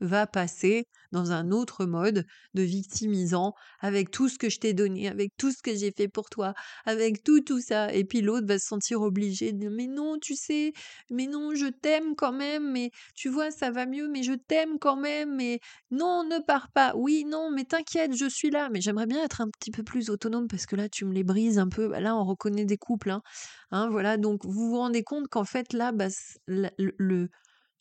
[0.00, 5.08] va passer dans un autre mode de victimisant avec tout ce que je t'ai donné,
[5.08, 7.92] avec tout ce que j'ai fait pour toi, avec tout tout ça.
[7.92, 10.72] Et puis l'autre va se sentir obligé de dire mais non, tu sais,
[11.10, 14.78] mais non, je t'aime quand même, mais tu vois, ça va mieux, mais je t'aime
[14.78, 16.92] quand même, mais non, ne pars pas.
[16.96, 18.68] Oui, non, mais t'inquiète, je suis là.
[18.70, 21.24] Mais j'aimerais bien être un petit peu plus autonome parce que là, tu me les
[21.24, 21.88] brises un peu.
[21.88, 23.10] Bah, là, on reconnaît des couples.
[23.10, 23.22] Hein.
[23.70, 26.08] hein voilà, donc vous vous rendez compte qu'en fait, là, bah,
[26.46, 27.28] le, le,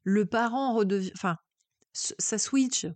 [0.03, 1.11] le parent redevient...
[2.19, 2.87] ça switch.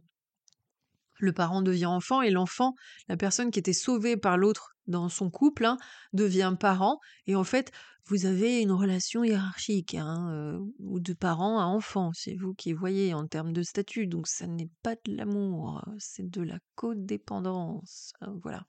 [1.20, 2.76] Le parent devient enfant et l'enfant,
[3.08, 5.78] la personne qui était sauvée par l'autre dans son couple, hein,
[6.14, 7.00] devient parent.
[7.28, 7.72] Et en fait,
[8.06, 12.12] vous avez une relation hiérarchique, hein, euh, ou de parent à enfant.
[12.14, 14.08] C'est vous qui voyez en termes de statut.
[14.08, 18.14] Donc, ça n'est pas de l'amour, c'est de la codépendance.
[18.22, 18.66] Hein, voilà.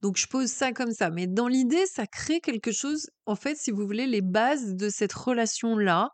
[0.00, 1.10] Donc, je pose ça comme ça.
[1.10, 3.10] Mais dans l'idée, ça crée quelque chose.
[3.26, 6.10] En fait, si vous voulez, les bases de cette relation-là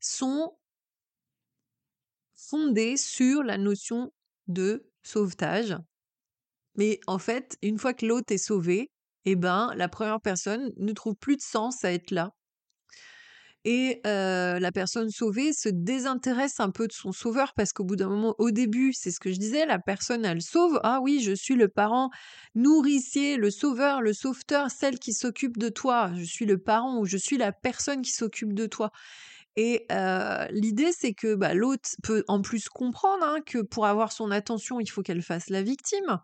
[0.00, 0.52] sont
[2.48, 4.12] fondée sur la notion
[4.48, 5.76] de sauvetage.
[6.76, 8.90] Mais en fait, une fois que l'autre est sauvé,
[9.24, 12.32] eh ben, la première personne ne trouve plus de sens à être là.
[13.68, 18.08] Et la personne sauvée se désintéresse un peu de son sauveur parce qu'au bout d'un
[18.08, 20.78] moment, au début, c'est ce que je disais, la personne, elle sauve.
[20.84, 22.10] Ah oui, je suis le parent
[22.54, 26.12] nourricier, le sauveur, le sauveteur, celle qui s'occupe de toi.
[26.14, 28.92] Je suis le parent ou je suis la personne qui s'occupe de toi.
[29.56, 29.86] Et
[30.50, 34.80] l'idée, c'est que bah, l'autre peut en plus comprendre hein, que pour avoir son attention,
[34.80, 36.18] il faut qu'elle fasse la victime,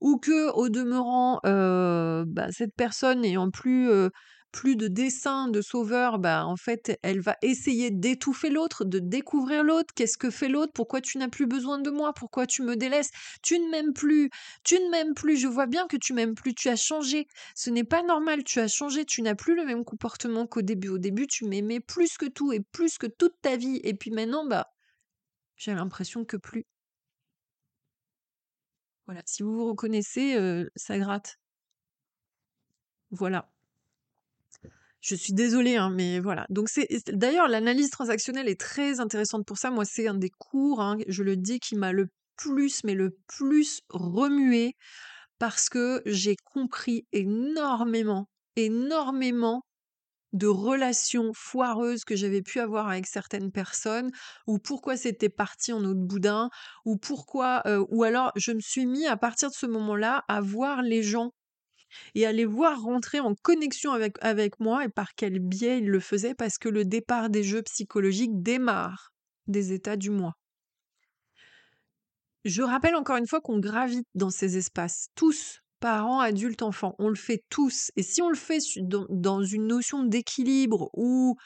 [0.00, 3.90] ou que au demeurant, bah, cette personne n'ayant plus
[4.54, 9.64] plus de dessin de sauveur, bah, en fait, elle va essayer d'étouffer l'autre, de découvrir
[9.64, 9.92] l'autre.
[9.94, 10.72] Qu'est-ce que fait l'autre?
[10.72, 12.12] Pourquoi tu n'as plus besoin de moi?
[12.14, 13.10] Pourquoi tu me délaisses?
[13.42, 14.30] Tu ne m'aimes plus.
[14.62, 15.36] Tu ne m'aimes plus.
[15.36, 16.54] Je vois bien que tu m'aimes plus.
[16.54, 17.26] Tu as changé.
[17.56, 18.44] Ce n'est pas normal.
[18.44, 19.04] Tu as changé.
[19.04, 20.88] Tu n'as plus le même comportement qu'au début.
[20.88, 23.80] Au début, tu m'aimais plus que tout et plus que toute ta vie.
[23.82, 24.68] Et puis maintenant, bah,
[25.56, 26.64] j'ai l'impression que plus.
[29.06, 29.22] Voilà.
[29.26, 31.38] Si vous vous reconnaissez, euh, ça gratte.
[33.10, 33.53] Voilà.
[35.04, 36.46] Je suis désolée, hein, mais voilà.
[36.48, 39.70] Donc c'est d'ailleurs l'analyse transactionnelle est très intéressante pour ça.
[39.70, 43.14] Moi, c'est un des cours, hein, je le dis, qui m'a le plus, mais le
[43.26, 44.74] plus remué
[45.38, 49.62] parce que j'ai compris énormément, énormément
[50.32, 54.10] de relations foireuses que j'avais pu avoir avec certaines personnes,
[54.46, 56.48] ou pourquoi c'était parti en autre boudin,
[56.86, 60.40] ou pourquoi, euh, ou alors je me suis mis à partir de ce moment-là à
[60.40, 61.32] voir les gens
[62.14, 66.00] et à les voir rentrer en connexion avec, moi et par quel biais ils le
[66.00, 69.12] faisaient parce que le départ des jeux psychologiques démarre
[69.46, 70.34] des états du moi.
[72.44, 77.08] Je rappelle encore une fois qu'on gravite dans ces espaces, tous, parents, adultes, enfants, on
[77.08, 77.90] le fait tous.
[77.96, 81.36] Et si on le fait dans, une notion d'équilibre où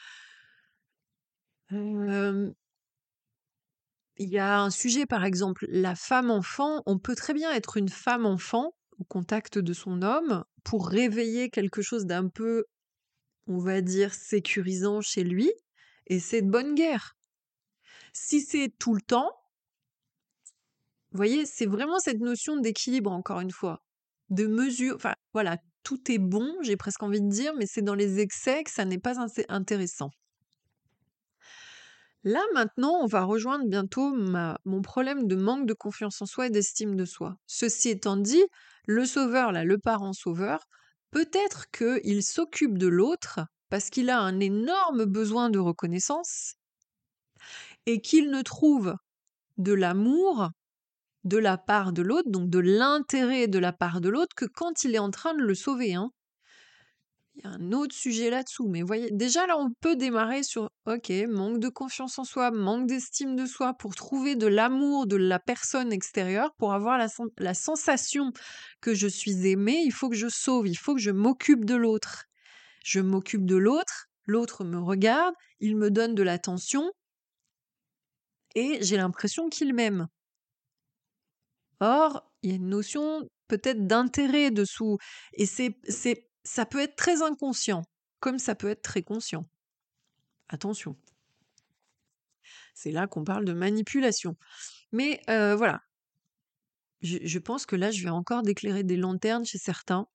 [1.71, 2.53] il
[4.17, 8.73] y a un sujet, par exemple, la femme-enfant, on peut très bien être une femme-enfant
[8.99, 12.65] au contact de son homme pour réveiller quelque chose d'un peu,
[13.47, 15.51] on va dire, sécurisant chez lui,
[16.07, 17.15] et c'est de bonne guerre.
[18.13, 19.31] Si c'est tout le temps,
[21.11, 23.81] vous voyez, c'est vraiment cette notion d'équilibre, encore une fois,
[24.29, 27.95] de mesure, enfin voilà, tout est bon, j'ai presque envie de dire, mais c'est dans
[27.95, 29.15] les excès que ça n'est pas
[29.47, 30.11] intéressant.
[32.25, 34.13] Là, maintenant, on va rejoindre bientôt
[34.65, 37.37] mon problème de manque de confiance en soi et d'estime de soi.
[37.47, 38.43] Ceci étant dit,
[38.89, 40.65] le sauveur, le parent sauveur,
[41.11, 46.55] peut-être qu'il s'occupe de l'autre parce qu'il a un énorme besoin de reconnaissance
[47.85, 48.95] et qu'il ne trouve
[49.57, 50.49] de l'amour
[51.23, 54.83] de la part de l'autre, donc de l'intérêt de la part de l'autre, que quand
[54.83, 55.93] il est en train de le sauver.
[55.93, 56.09] Hein.
[57.41, 61.09] Y a un autre sujet là-dessous, mais voyez, déjà là, on peut démarrer sur, ok,
[61.29, 65.39] manque de confiance en soi, manque d'estime de soi, pour trouver de l'amour de la
[65.39, 68.33] personne extérieure, pour avoir la, la sensation
[68.81, 71.75] que je suis aimée, il faut que je sauve, il faut que je m'occupe de
[71.75, 72.25] l'autre.
[72.83, 76.91] Je m'occupe de l'autre, l'autre me regarde, il me donne de l'attention,
[78.55, 80.07] et j'ai l'impression qu'il m'aime.
[81.79, 84.97] Or, il y a une notion peut-être d'intérêt dessous,
[85.33, 87.83] et c'est ça peut être très inconscient,
[88.19, 89.45] comme ça peut être très conscient.
[90.49, 90.97] Attention.
[92.73, 94.35] C'est là qu'on parle de manipulation.
[94.91, 95.81] Mais voilà.
[97.01, 100.07] Je, pense que là, je vais encore déclarer des lanternes chez certains.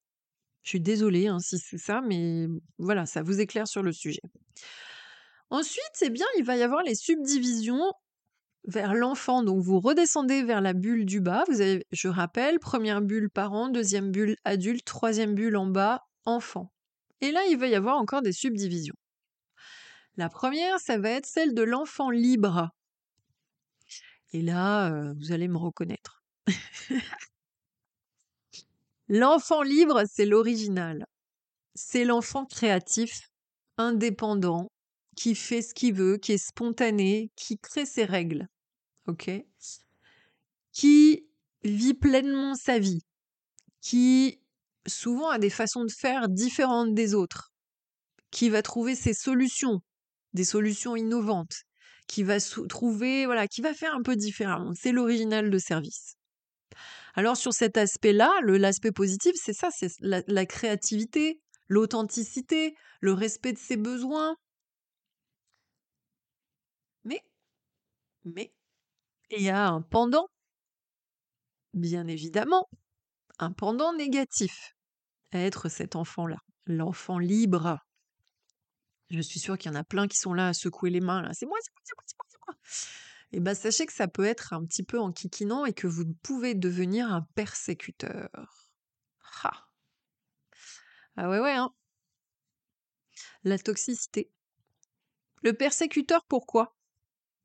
[0.63, 2.47] Je suis désolée hein, si c'est ça, mais
[2.79, 4.23] voilà, ça vous éclaire sur le sujet.
[5.51, 7.93] Ensuite, bien, il va y avoir les subdivisions
[8.67, 9.43] vers l'enfant.
[9.43, 11.45] Donc vous redescendez vers la bulle du bas.
[11.49, 16.73] Vous avez, je rappelle, première bulle parent, deuxième bulle adulte, troisième bulle en bas, enfant.
[17.21, 18.97] Et là, il va y avoir encore des subdivisions.
[20.17, 22.71] La première, ça va être celle de l'enfant libre.
[24.33, 26.23] Et là, euh, vous allez me reconnaître.
[29.09, 31.07] l'enfant libre, c'est l'original.
[31.75, 33.31] C'est l'enfant créatif,
[33.77, 34.71] indépendant,
[35.17, 38.49] qui fait ce qu'il veut, qui est spontané, qui crée ses règles.
[39.07, 39.31] OK?
[40.73, 41.27] Qui
[41.63, 43.03] vit pleinement sa vie,
[43.81, 44.41] qui
[44.87, 47.53] souvent a des façons de faire différentes des autres,
[48.31, 49.81] qui va trouver ses solutions,
[50.33, 51.63] des solutions innovantes,
[52.07, 54.73] qui va trouver, voilà, qui va faire un peu différemment.
[54.75, 56.17] C'est l'original de service.
[57.15, 63.53] Alors sur cet aspect-là, l'aspect positif, c'est ça, c'est la, la créativité, l'authenticité, le respect
[63.53, 64.37] de ses besoins.
[67.05, 67.23] Mais,
[68.25, 68.53] mais,
[69.31, 70.29] il y a un pendant,
[71.73, 72.69] bien évidemment,
[73.39, 74.74] un pendant négatif
[75.39, 77.79] être cet enfant-là, l'enfant libre.
[79.11, 81.31] Je suis sûre qu'il y en a plein qui sont là à secouer les mains.
[81.33, 82.57] C'est moi, c'est moi, c'est moi, c'est moi, c'est moi.
[83.33, 86.55] Et bien, sachez que ça peut être un petit peu enquiquinant et que vous pouvez
[86.55, 88.29] devenir un persécuteur.
[89.43, 89.69] Ah,
[91.17, 91.73] ah ouais, ouais, hein.
[93.45, 94.31] La toxicité.
[95.43, 96.77] Le persécuteur, pourquoi?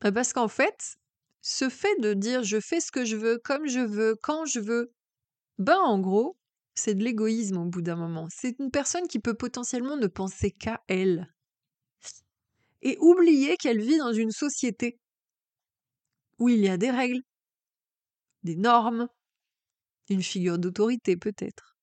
[0.02, 0.98] Bah, Parce qu'en fait,
[1.42, 4.60] ce fait de dire je fais ce que je veux, comme je veux, quand je
[4.60, 4.94] veux,
[5.58, 6.39] ben en gros,
[6.80, 8.28] c'est de l'égoïsme au bout d'un moment.
[8.32, 11.32] C'est une personne qui peut potentiellement ne penser qu'à elle.
[12.82, 14.98] Et oublier qu'elle vit dans une société
[16.38, 17.22] où il y a des règles,
[18.44, 19.10] des normes,
[20.10, 21.76] une figure d'autorité peut-être.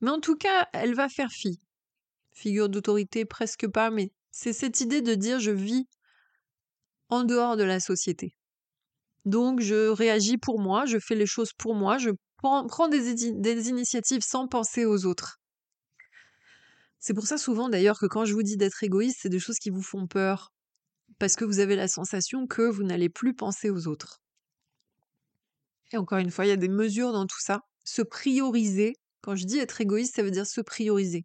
[0.00, 1.60] Mais en tout cas, elle va faire fi.
[2.32, 5.86] Figure d'autorité presque pas, mais c'est cette idée de dire je vis
[7.08, 8.34] en dehors de la société.
[9.24, 12.10] Donc je réagis pour moi, je fais les choses pour moi, je
[12.44, 15.40] prends des, initiatives sans penser aux autres.
[16.98, 19.58] C'est pour ça souvent d'ailleurs que quand je vous dis d'être égoïste, c'est des choses
[19.58, 20.52] qui vous font peur,
[21.18, 24.20] parce que vous avez la sensation que vous n'allez plus penser aux autres.
[25.92, 27.62] Et encore une fois, il y a des mesures dans tout ça.
[27.84, 31.24] Se prioriser, quand je dis être égoïste, ça veut dire se prioriser.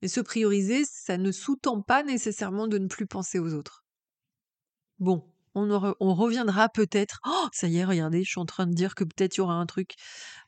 [0.00, 3.84] Mais se prioriser, ça ne sous-tend pas nécessairement de ne plus penser aux autres.
[4.98, 5.24] Bon,
[5.54, 7.20] on, reviendra peut-être.
[7.26, 9.42] Oh, ça y est, regardez, je suis en train de dire que peut-être il y
[9.42, 9.94] aura un truc.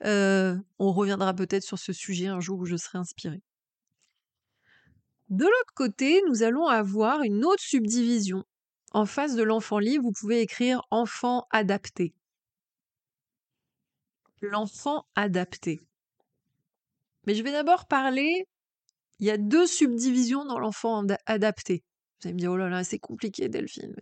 [0.05, 3.43] Euh, on reviendra peut-être sur ce sujet un jour où je serai inspirée.
[5.29, 8.45] De l'autre côté, nous allons avoir une autre subdivision.
[8.93, 12.13] En face de l'enfant libre, vous pouvez écrire enfant adapté.
[14.41, 15.81] L'enfant adapté.
[17.27, 18.49] Mais je vais d'abord parler,
[19.21, 21.85] il y a deux subdivisions dans l'enfant adapté.
[22.21, 23.95] Vous allez me dire, oh là là, c'est compliqué Delphine.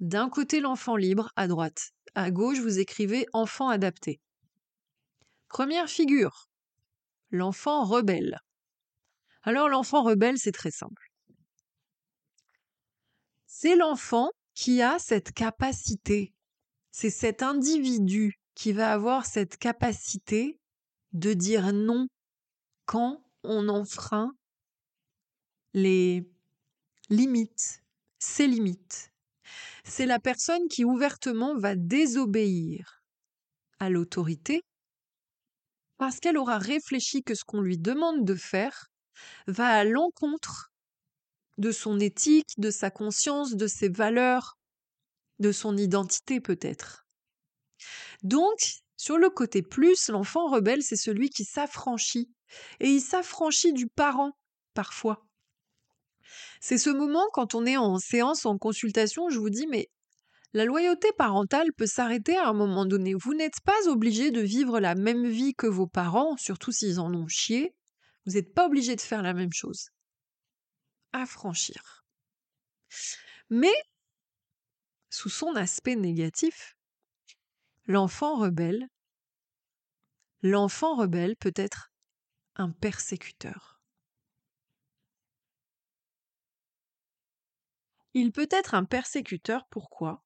[0.00, 1.92] D'un côté l'enfant libre, à droite.
[2.14, 4.20] À gauche, vous écrivez enfant adapté.
[5.48, 6.48] Première figure,
[7.30, 8.40] l'enfant rebelle.
[9.42, 11.10] Alors l'enfant rebelle, c'est très simple.
[13.46, 16.34] C'est l'enfant qui a cette capacité,
[16.90, 20.58] c'est cet individu qui va avoir cette capacité
[21.12, 22.08] de dire non
[22.84, 24.32] quand on enfreint
[25.72, 26.28] les
[27.10, 27.82] limites,
[28.18, 29.13] ses limites,
[29.84, 33.02] c'est la personne qui ouvertement va désobéir
[33.78, 34.62] à l'autorité
[35.96, 38.88] parce qu'elle aura réfléchi que ce qu'on lui demande de faire
[39.46, 40.72] va à l'encontre
[41.58, 44.58] de son éthique, de sa conscience, de ses valeurs,
[45.38, 47.06] de son identité peut-être.
[48.22, 48.58] Donc,
[48.96, 52.30] sur le côté plus, l'enfant rebelle, c'est celui qui s'affranchit.
[52.80, 54.32] Et il s'affranchit du parent,
[54.74, 55.26] parfois.
[56.60, 59.88] C'est ce moment quand on est en séance, en consultation, je vous dis, mais
[60.54, 63.14] la loyauté parentale peut s'arrêter à un moment donné.
[63.14, 67.12] Vous n'êtes pas obligé de vivre la même vie que vos parents, surtout s'ils en
[67.12, 67.74] ont chié.
[68.24, 69.88] Vous n'êtes pas obligé de faire la même chose.
[71.12, 72.04] Affranchir.
[73.50, 73.74] Mais,
[75.10, 76.76] sous son aspect négatif,
[77.86, 78.88] l'enfant rebelle,
[80.42, 81.92] l'enfant rebelle peut être
[82.54, 83.73] un persécuteur.
[88.14, 90.24] Il peut être un persécuteur, pourquoi?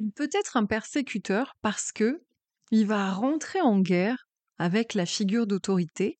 [0.00, 2.24] Il peut être un persécuteur parce que
[2.70, 4.26] il va rentrer en guerre
[4.56, 6.18] avec la figure d'autorité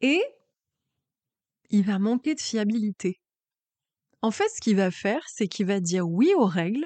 [0.00, 0.22] et
[1.68, 3.20] il va manquer de fiabilité.
[4.22, 6.84] En fait, ce qu'il va faire, c'est qu'il va dire oui aux règles,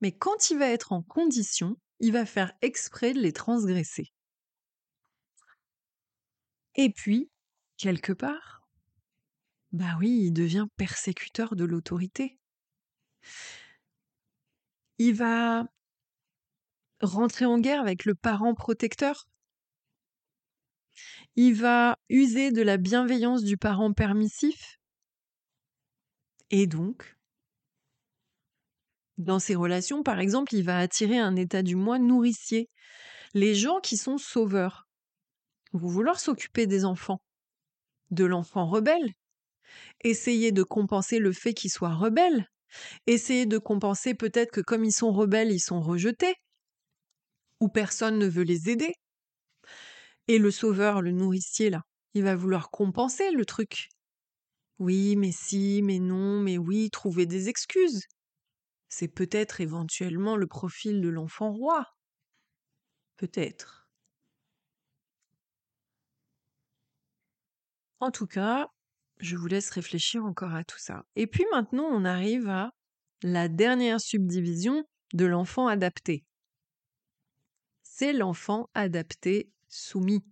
[0.00, 4.12] mais quand il va être en condition, il va faire exprès de les transgresser.
[6.76, 7.28] Et puis,
[7.78, 8.68] quelque part,
[9.72, 12.38] bah oui, il devient persécuteur de l'autorité.
[14.98, 15.66] Il va
[17.00, 19.28] rentrer en guerre avec le parent protecteur.
[21.36, 24.80] Il va user de la bienveillance du parent permissif.
[26.50, 27.16] Et donc,
[29.18, 32.68] dans ses relations, par exemple, il va attirer un état du moi nourricier.
[33.34, 34.88] Les gens qui sont sauveurs
[35.72, 37.20] vont vouloir s'occuper des enfants,
[38.10, 39.12] de l'enfant rebelle,
[40.02, 42.48] essayer de compenser le fait qu'il soit rebelle,
[43.06, 46.34] essayer de compenser peut-être que comme ils sont rebelles, ils sont rejetés,
[47.60, 48.94] ou personne ne veut les aider.
[50.28, 51.82] Et le sauveur, le nourricier, là,
[52.14, 53.88] il va vouloir compenser le truc.
[54.78, 58.02] Oui, mais si, mais non, mais oui, trouver des excuses.
[58.88, 61.86] C'est peut-être éventuellement le profil de l'enfant roi.
[63.16, 63.87] Peut-être.
[68.00, 68.68] En tout cas,
[69.18, 71.04] je vous laisse réfléchir encore à tout ça.
[71.16, 72.70] Et puis maintenant, on arrive à
[73.22, 74.84] la dernière subdivision
[75.14, 76.24] de l'enfant adapté.
[77.82, 80.24] C'est l'enfant adapté soumis.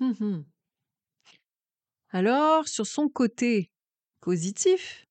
[0.00, 0.44] Hum, hum.
[2.10, 3.70] Alors, sur son côté
[4.20, 5.06] positif,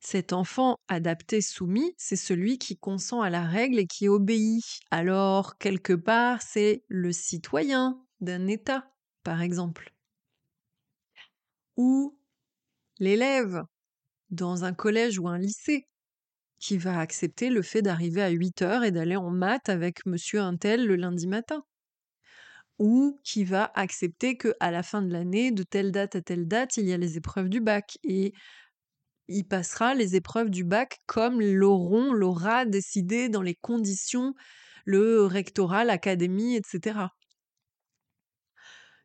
[0.00, 4.64] cet enfant adapté soumis, c'est celui qui consent à la règle et qui obéit.
[4.90, 8.90] Alors, quelque part, c'est le citoyen d'un État,
[9.22, 9.92] par exemple
[11.78, 12.18] ou
[12.98, 13.64] l'élève
[14.30, 15.86] dans un collège ou un lycée
[16.60, 20.40] qui va accepter le fait d'arriver à 8 heures et d'aller en maths avec monsieur
[20.40, 21.64] Intel le lundi matin
[22.78, 26.46] ou qui va accepter que à la fin de l'année, de telle date à telle
[26.46, 28.32] date, il y a les épreuves du bac et
[29.28, 34.34] il passera les épreuves du bac comme l'auront, l'aura décidé dans les conditions
[34.84, 37.00] le rectorat, l'académie, etc.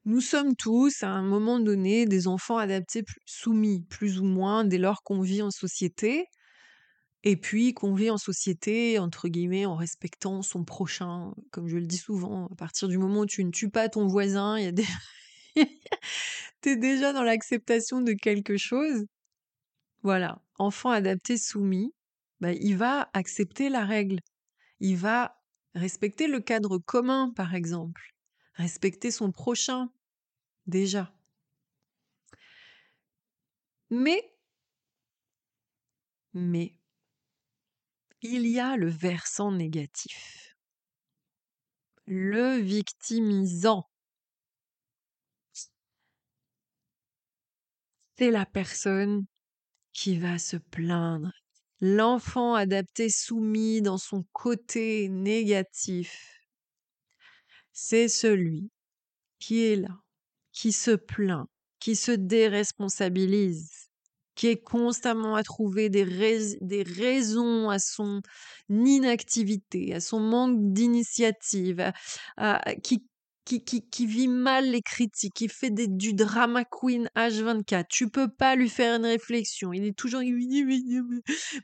[0.06, 4.78] Nous sommes tous, à un moment donné, des enfants adaptés soumis, plus ou moins, dès
[4.78, 6.26] lors qu'on vit en société,
[7.24, 11.86] et puis qu'on vit en société, entre guillemets, en respectant son prochain, comme je le
[11.86, 14.68] dis souvent, à partir du moment où tu ne tues pas ton voisin, il y
[14.68, 14.86] a des...
[16.62, 19.06] t'es déjà dans l'acceptation de quelque chose.
[20.04, 21.93] Voilà, enfant adapté soumis,
[22.41, 24.20] bah, il va accepter la règle.
[24.82, 25.38] Il va
[25.76, 28.12] respecter le cadre commun, par exemple
[28.54, 29.91] respecter son prochain,
[30.68, 31.14] déjà.
[33.89, 34.34] Mais,
[36.34, 36.80] mais,
[38.22, 40.58] il y a le versant négatif,
[42.06, 43.89] le victimisant.
[48.18, 49.26] C'est la personne
[49.91, 51.32] qui va se plaindre.
[51.82, 56.43] L'enfant adapté soumis dans son côté négatif
[57.74, 58.69] c'est celui
[59.39, 59.99] qui est là,
[60.51, 61.47] qui se plaint,
[61.80, 63.89] qui se déresponsabilise,
[64.36, 68.21] qui est constamment à trouver des, raisons à son
[68.69, 71.91] inactivité, à son manque d'initiative,
[72.84, 73.05] qui
[73.46, 77.86] qui, qui, vit mal les critiques, qui fait des, du drama queen H24.
[77.89, 79.74] Tu peux pas lui faire une réflexion.
[79.74, 80.22] Il est toujours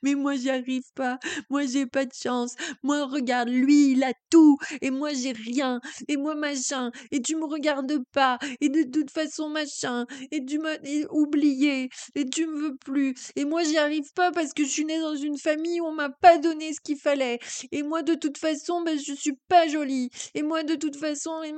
[0.03, 1.19] mais moi j'y arrive pas.
[1.49, 2.55] Moi j'ai pas de chance.
[2.83, 4.57] Moi regarde lui il a tout.
[4.81, 5.79] Et moi j'ai rien.
[6.07, 6.91] Et moi machin.
[7.11, 8.37] Et tu me regardes pas.
[8.61, 10.05] Et de toute façon machin.
[10.31, 10.77] Et tu m'as
[11.11, 11.89] oublié.
[12.15, 13.13] Et tu me veux plus.
[13.35, 15.93] Et moi j'y arrive pas parce que je suis née dans une famille où on
[15.93, 17.39] m'a pas donné ce qu'il fallait.
[17.71, 20.09] Et moi de toute façon ben je suis pas jolie.
[20.35, 21.53] Et moi de toute façon et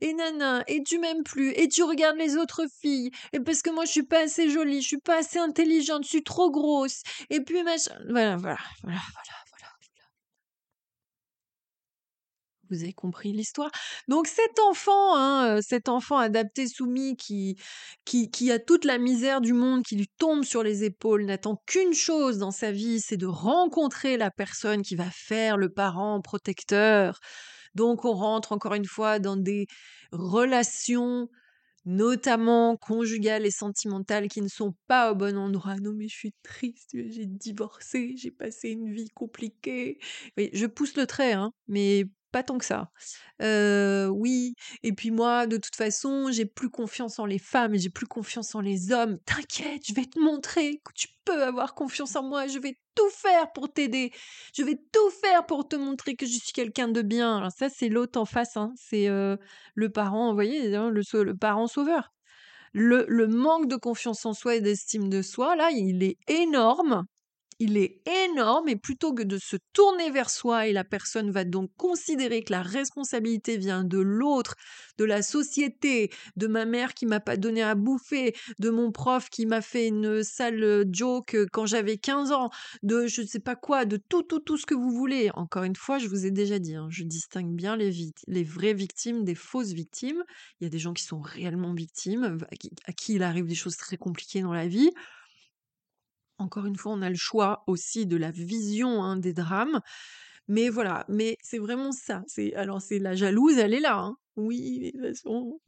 [0.00, 3.70] et nana, et tu m'aimes plus, et tu regardes les autres filles, et parce que
[3.70, 7.02] moi je suis pas assez jolie, je suis pas assez intelligente, je suis trop grosse,
[7.30, 7.94] et puis machin.
[8.08, 9.32] Voilà, voilà, voilà, voilà.
[12.72, 13.70] vous avez compris l'histoire.
[14.08, 17.56] Donc cet enfant, hein, cet enfant adapté soumis qui,
[18.04, 21.62] qui, qui a toute la misère du monde qui lui tombe sur les épaules, n'attend
[21.66, 26.20] qu'une chose dans sa vie, c'est de rencontrer la personne qui va faire le parent
[26.20, 27.20] protecteur.
[27.74, 29.66] Donc on rentre encore une fois dans des
[30.12, 31.28] relations
[31.84, 35.76] notamment conjugales et sentimentales qui ne sont pas au bon endroit.
[35.76, 39.98] Non mais je suis triste, j'ai divorcé, j'ai passé une vie compliquée.
[40.38, 42.90] Je pousse le trait, hein, mais pas tant que ça.
[44.10, 48.06] oui, et puis moi, de toute façon, j'ai plus confiance en les femmes, j'ai plus
[48.06, 49.18] confiance en les hommes.
[49.26, 53.10] T'inquiète, je vais te montrer que tu peux avoir confiance en moi, je vais tout
[53.10, 54.12] faire pour t'aider.
[54.54, 57.48] Je vais tout faire pour te montrer que je suis quelqu'un de bien.
[57.50, 58.72] Ça, c'est l'autre en face, hein.
[58.76, 62.12] c'est le parent, vous voyez, hein, le, le, parent sauveur.
[62.72, 67.04] Le, le manque de confiance en soi et d'estime de soi, là, il est énorme
[67.62, 71.44] il est énorme et plutôt que de se tourner vers soi et la personne va
[71.44, 74.56] donc considérer que la responsabilité vient de l'autre,
[74.98, 79.28] de la société, de ma mère qui m'a pas donné à bouffer, de mon prof
[79.30, 82.50] qui m'a fait une sale joke quand j'avais 15 ans,
[82.82, 85.30] de je ne sais pas quoi, de tout tout tout ce que vous voulez.
[85.34, 88.74] Encore une fois, je vous ai déjà dit, hein, je distingue bien les, les vraies
[88.74, 90.24] victimes des fausses victimes.
[90.60, 92.38] Il y a des gens qui sont réellement victimes,
[92.86, 94.90] à qui il arrive des choses très compliquées dans la vie
[96.42, 99.80] encore une fois, on a le choix aussi de la vision hein, des drames.
[100.48, 102.22] Mais voilà, mais c'est vraiment ça.
[102.26, 103.98] C'est alors c'est la jalouse, elle est là.
[103.98, 104.16] Hein.
[104.36, 105.60] Oui, de toute façon.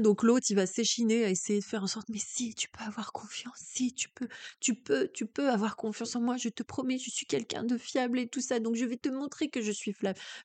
[0.00, 2.08] donc l'autre, il va s'échiner à essayer de faire en sorte.
[2.08, 3.58] Mais si, tu peux avoir confiance.
[3.58, 4.28] Si, tu peux,
[4.60, 6.36] tu peux, tu peux avoir confiance en moi.
[6.36, 8.60] Je te promets, je suis quelqu'un de fiable et tout ça.
[8.60, 9.94] Donc je vais te montrer que je suis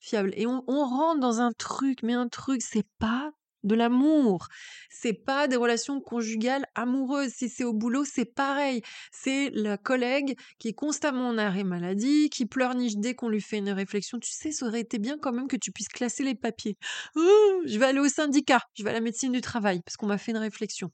[0.01, 0.33] fiable.
[0.35, 3.31] Et on rentre dans un truc, mais un truc, c'est pas
[3.65, 4.47] de l'amour.
[4.89, 7.33] C'est pas des relations conjugales amoureuses.
[7.35, 8.81] Si c'est au boulot, c'est pareil.
[9.11, 13.57] C'est la collègue qui est constamment en arrêt maladie, qui pleurniche dès qu'on lui fait
[13.57, 14.19] une réflexion.
[14.19, 16.77] Tu sais, ça aurait été bien quand même que tu puisses classer les papiers.
[17.15, 20.07] Oh, je vais aller au syndicat, je vais à la médecine du travail parce qu'on
[20.07, 20.91] m'a fait une réflexion.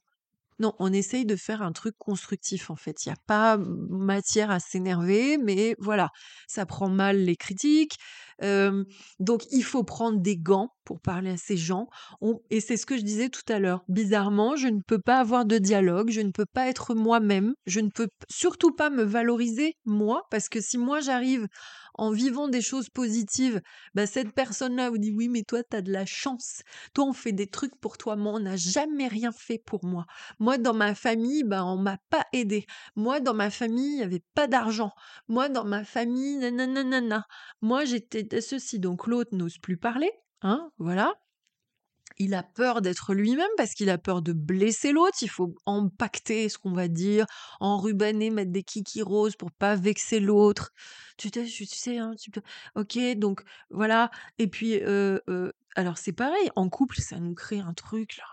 [0.58, 3.04] Non, on essaye de faire un truc constructif en fait.
[3.04, 6.10] Il n'y a pas matière à s'énerver, mais voilà,
[6.46, 7.96] ça prend mal les critiques.
[9.20, 11.86] Donc il faut prendre des gants pour parler à ces gens.
[12.50, 13.84] et c'est ce que je disais tout à l'heure.
[13.88, 17.80] Bizarrement, je ne peux pas avoir de dialogue, je ne peux pas être moi-même, je
[17.80, 21.46] ne peux surtout pas me valoriser moi, parce que si moi j'arrive
[21.94, 23.60] en vivant des choses positives,
[23.94, 26.62] bah cette personne-là vous dit oui, mais toi, tu as de la chance.
[26.94, 28.16] Toi, on fait des trucs pour toi.
[28.16, 30.06] Moi, on n'a jamais rien fait pour moi.
[30.38, 32.66] Moi, dans ma famille, bah, on m'a pas aidé.
[32.96, 34.92] Moi, dans ma famille, il n'y avait pas d'argent.
[35.28, 37.26] Moi, dans ma famille, nanana.
[37.60, 38.78] Moi, j'étais ceci.
[38.78, 40.10] Donc, l'autre n'ose plus parler.
[40.42, 41.14] Hein, voilà.
[42.18, 45.18] Il a peur d'être lui-même parce qu'il a peur de blesser l'autre.
[45.22, 47.26] Il faut empacter ce qu'on va dire,
[47.60, 50.72] enrubanner, mettre des kikis roses pour pas vexer l'autre.
[51.16, 52.30] Tu, sais, tu sais, hein, tu
[52.74, 54.10] ok, donc voilà.
[54.38, 54.80] Et puis,
[55.74, 58.24] alors c'est pareil, en couple, ça nous crée un truc là.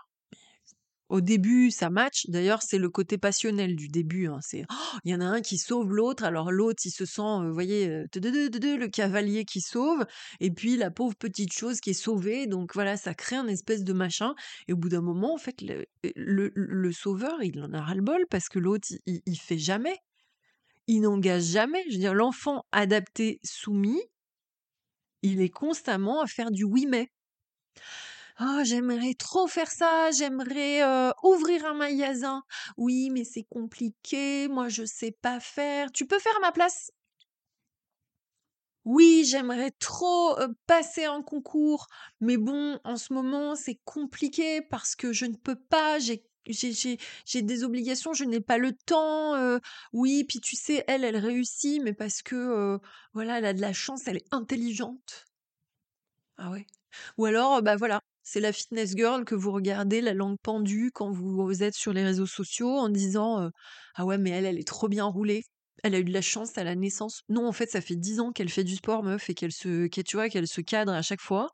[1.10, 2.26] Au début, ça match.
[2.28, 4.28] D'ailleurs, c'est le côté passionnel du début.
[4.28, 4.38] Hein.
[4.42, 6.22] C'est, oh, il y en a un qui sauve l'autre.
[6.22, 10.06] Alors l'autre, il se sent, vous voyez, le cavalier qui sauve,
[10.38, 12.46] et puis la pauvre petite chose qui est sauvée.
[12.46, 14.36] Donc voilà, ça crée un espèce de machin.
[14.68, 15.56] Et au bout d'un moment, en fait,
[16.14, 19.96] le, sauveur, il en a ras le bol parce que l'autre, il, il fait jamais.
[20.86, 21.82] Il n'engage jamais.
[21.88, 24.00] Je veux dire, l'enfant adapté, soumis,
[25.22, 27.10] il est constamment à faire du oui mais.
[28.42, 30.82] «Oh, j'aimerais trop faire ça, j'aimerais,
[31.22, 32.42] ouvrir un magasin.
[32.78, 35.92] Oui, mais c'est compliqué, moi je sais pas faire.
[35.92, 36.90] Tu peux faire ma place?»
[38.86, 40.36] «Oui, j'aimerais trop,
[40.66, 41.86] passer un concours,
[42.20, 47.42] mais bon, en ce moment, c'est compliqué parce que je ne peux pas, j'ai j'ai
[47.42, 49.34] des obligations, je n'ai pas le temps,
[49.92, 52.80] oui, puis tu sais, elle, elle réussit, mais parce que,
[53.12, 55.26] voilà, elle a de la chance, elle est intelligente».
[56.38, 56.66] Ah ouais?
[57.18, 61.10] Ou alors, bah, voilà, c'est la fitness girl que vous regardez la langue pendue quand
[61.10, 63.50] vous êtes sur les réseaux sociaux en disant
[63.94, 65.44] ah ouais mais elle elle est trop bien roulée
[65.82, 67.22] elle a eu de la chance à la naissance.
[67.28, 69.86] Non, en fait, ça fait dix ans qu'elle fait du sport, meuf, et qu'elle se,
[69.86, 71.50] tu qu'elle se cadre à chaque fois,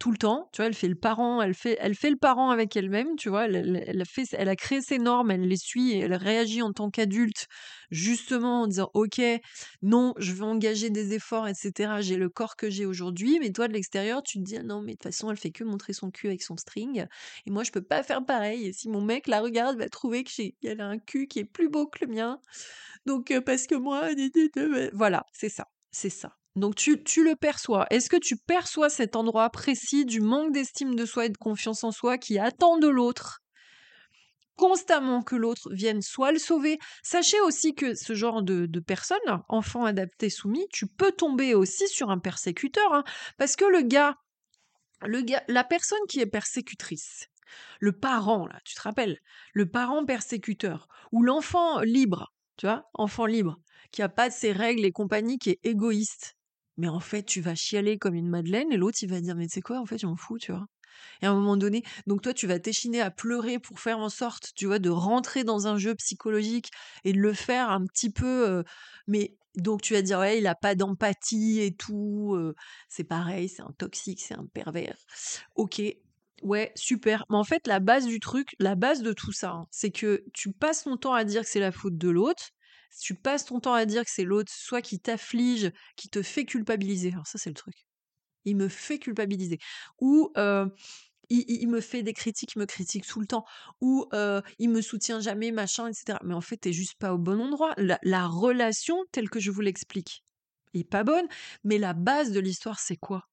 [0.00, 0.48] tout le temps.
[0.52, 3.14] Tu vois, elle fait le parent, elle fait, elle fait le parent avec elle-même.
[3.16, 6.14] Tu vois, elle, a fait, elle a créé ses normes, elle les suit, et elle
[6.14, 7.46] réagit en tant qu'adulte,
[7.90, 9.20] justement en disant, ok,
[9.82, 12.00] non, je veux engager des efforts, etc.
[12.00, 14.80] J'ai le corps que j'ai aujourd'hui, mais toi de l'extérieur, tu te dis, ah non,
[14.80, 17.06] mais de toute façon, elle fait que montrer son cul avec son string,
[17.46, 18.66] et moi, je peux pas faire pareil.
[18.66, 21.44] Et si mon mec la regarde, va trouver que j'ai, a un cul qui est
[21.44, 22.40] plus beau que le mien.
[23.04, 24.08] Donc, parce que moi,
[24.94, 26.39] voilà, c'est ça, c'est ça.
[26.56, 27.86] Donc tu, le perçois.
[27.90, 31.84] Est-ce que tu perçois cet endroit précis du manque d'estime de soi et de confiance
[31.84, 33.40] en soi qui attend de l'autre?
[34.56, 36.78] Constamment que l'autre vienne soit le sauver.
[37.02, 42.10] Sachez aussi que ce genre de, personnes, enfants adaptés soumis, tu peux tomber aussi sur
[42.10, 43.04] un persécuteur, hein,
[43.38, 44.16] parce que le gars,
[45.02, 47.28] le gars, la personne qui est persécutrice,
[47.78, 49.18] le parent, là, tu te rappelles,
[49.54, 53.56] le parent persécuteur, ou l'enfant libre, tu vois, enfant libre,
[53.92, 56.36] qui a pas de ses règles et compagnie, qui est égoïste.
[56.80, 59.46] Mais en fait, tu vas chialer comme une madeleine et l'autre, il va dire, mais
[59.46, 60.66] tu sais quoi, en fait, je m'en fous, tu vois?
[61.20, 64.08] Et à un moment donné, donc toi, tu vas t'échiner à pleurer pour faire en
[64.08, 66.70] sorte, tu vois, de rentrer dans un jeu psychologique
[67.04, 68.64] et de le faire un petit peu.
[69.06, 72.38] mais donc tu vas dire, ouais, il a pas d'empathie et tout.
[72.88, 74.96] c'est pareil, c'est un toxique, c'est un pervers.
[75.54, 75.82] Ok.
[76.42, 77.26] Ouais, super.
[77.28, 80.24] Mais en fait, la base du truc, la base de tout ça, hein, c'est que
[80.32, 82.50] tu passes ton temps à dire que c'est la faute de l'autre,
[82.98, 86.44] tu passes ton temps à dire que c'est l'autre, soit qui t'afflige, qui te fait
[86.44, 87.12] culpabiliser.
[87.12, 87.86] Alors ça, c'est le truc.
[88.44, 89.58] Il me fait culpabiliser.
[90.00, 90.32] Ou
[91.30, 93.44] il, me fait des critiques, il me critique tout le temps.
[93.80, 94.08] Ou
[94.58, 96.18] il me soutient jamais, machin, etc.
[96.24, 97.74] Mais en fait, t'es juste pas au bon endroit.
[97.76, 100.24] La, relation, telle que je vous l'explique,
[100.74, 101.26] est pas bonne.
[101.64, 103.28] Mais la base de l'histoire, c'est quoi?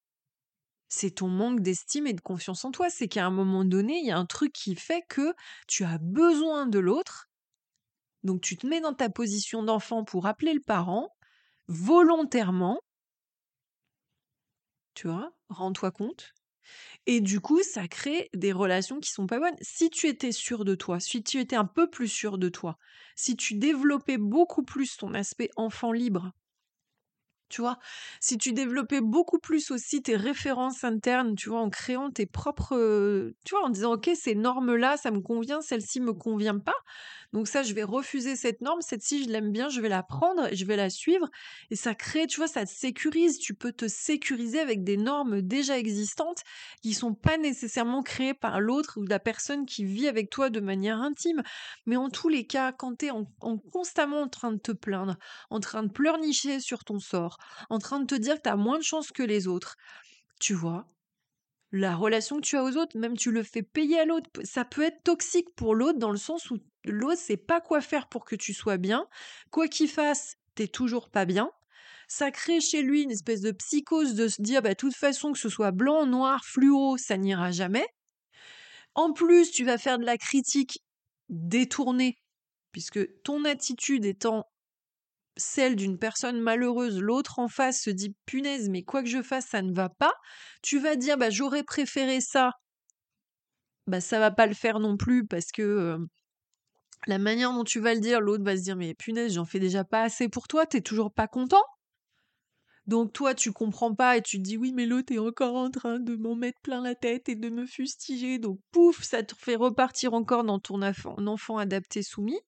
[0.90, 2.88] C'est ton manque d'estime et de confiance en toi.
[2.88, 5.34] C'est qu'à un moment donné, il y a un truc qui fait que
[5.66, 7.27] tu as besoin de l'autre.
[8.28, 11.16] Donc tu te mets dans ta position d'enfant pour appeler le parent
[11.66, 12.78] volontairement
[14.92, 16.34] tu vois, rends-toi compte.
[17.06, 19.56] Et du coup, ça crée des relations qui sont pas bonnes.
[19.62, 22.76] Si tu étais sûr de toi, si tu étais un peu plus sûr de toi,
[23.16, 26.32] si tu développais beaucoup plus ton aspect enfant libre,
[27.48, 27.78] tu vois,
[28.20, 33.32] si tu développais beaucoup plus aussi tes références internes, tu vois, en créant tes propres,
[33.44, 36.76] tu vois, en disant ok ces normes là, ça me convient, celle-ci me convient pas,
[37.32, 38.80] donc ça, je vais refuser cette norme.
[38.80, 41.28] Cette-ci, je l'aime bien, je vais la prendre, je vais la suivre.
[41.70, 43.38] Et ça crée, tu vois, ça te sécurise.
[43.38, 46.42] Tu peux te sécuriser avec des normes déjà existantes
[46.82, 50.60] qui sont pas nécessairement créées par l'autre ou la personne qui vit avec toi de
[50.60, 51.42] manière intime.
[51.86, 53.26] Mais en tous les cas, quand tu es en,
[53.72, 55.16] constamment en train de te plaindre,
[55.50, 57.37] en train de pleurnicher sur ton sort,
[57.70, 59.76] en train de te dire que tu as moins de chance que les autres,
[60.40, 60.86] tu vois,
[61.72, 64.64] la relation que tu as aux autres, même tu le fais payer à l'autre, ça
[64.64, 68.24] peut être toxique pour l'autre dans le sens où l'autre sait pas quoi faire pour
[68.24, 69.06] que tu sois bien.
[69.50, 71.50] Quoi qu'il fasse, t'es toujours pas bien.
[72.08, 75.32] Ça crée chez lui une espèce de psychose de se dire, bah, de toute façon,
[75.32, 77.86] que ce soit blanc, noir, fluo, ça n'ira jamais.
[78.94, 80.82] En plus, tu vas faire de la critique
[81.28, 82.16] détournée,
[82.72, 84.46] puisque ton attitude étant
[85.38, 89.46] celle d'une personne malheureuse, l'autre en face se dit punaise, mais quoi que je fasse,
[89.46, 90.12] ça ne va pas.
[90.62, 92.52] Tu vas dire bah j'aurais préféré ça.
[93.86, 95.98] Bah ça va pas le faire non plus parce que
[97.06, 99.60] la manière dont tu vas le dire, l'autre va se dire mais punaise, j'en fais
[99.60, 101.62] déjà pas assez pour toi, t'es toujours pas content.
[102.86, 105.70] Donc toi, tu comprends pas et tu te dis oui, mais l'autre est encore en
[105.70, 108.38] train de m'en mettre plein la tête et de me fustiger.
[108.38, 112.40] Donc pouf, ça te fait repartir encore dans ton enfant adapté soumis.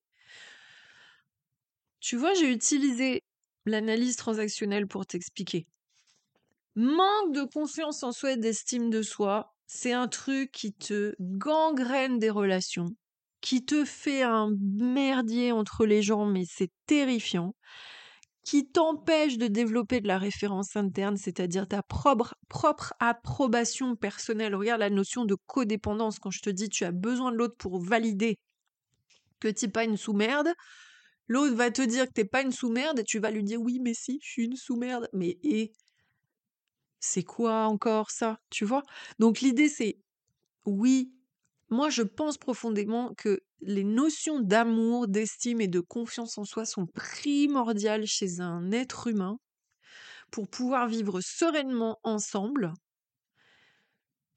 [2.01, 3.21] Tu vois, j'ai utilisé
[3.65, 5.67] l'analyse transactionnelle pour t'expliquer.
[6.75, 12.17] Manque de confiance en soi et d'estime de soi, c'est un truc qui te gangrène
[12.17, 12.95] des relations,
[13.39, 17.55] qui te fait un merdier entre les gens, mais c'est terrifiant,
[18.43, 22.33] qui t'empêche de développer de la référence interne, c'est-à-dire ta propre,
[22.99, 24.55] approbation personnelle.
[24.55, 27.79] Regarde la notion de codépendance quand je te dis tu as besoin de l'autre pour
[27.79, 28.39] valider
[29.39, 30.49] que tu n'es pas une sous-merde.
[31.27, 33.79] L'autre va te dire que t'es pas une sous-merde et tu vas lui dire oui,
[33.79, 35.09] mais si, je suis une sous-merde.
[35.13, 35.73] Mais et
[36.99, 38.83] c'est quoi encore ça, tu vois?
[39.19, 39.99] Donc l'idée c'est
[40.65, 41.13] oui,
[41.69, 46.87] moi je pense profondément que les notions d'amour, d'estime et de confiance en soi sont
[46.87, 49.39] primordiales chez un être humain
[50.31, 52.73] pour pouvoir vivre sereinement ensemble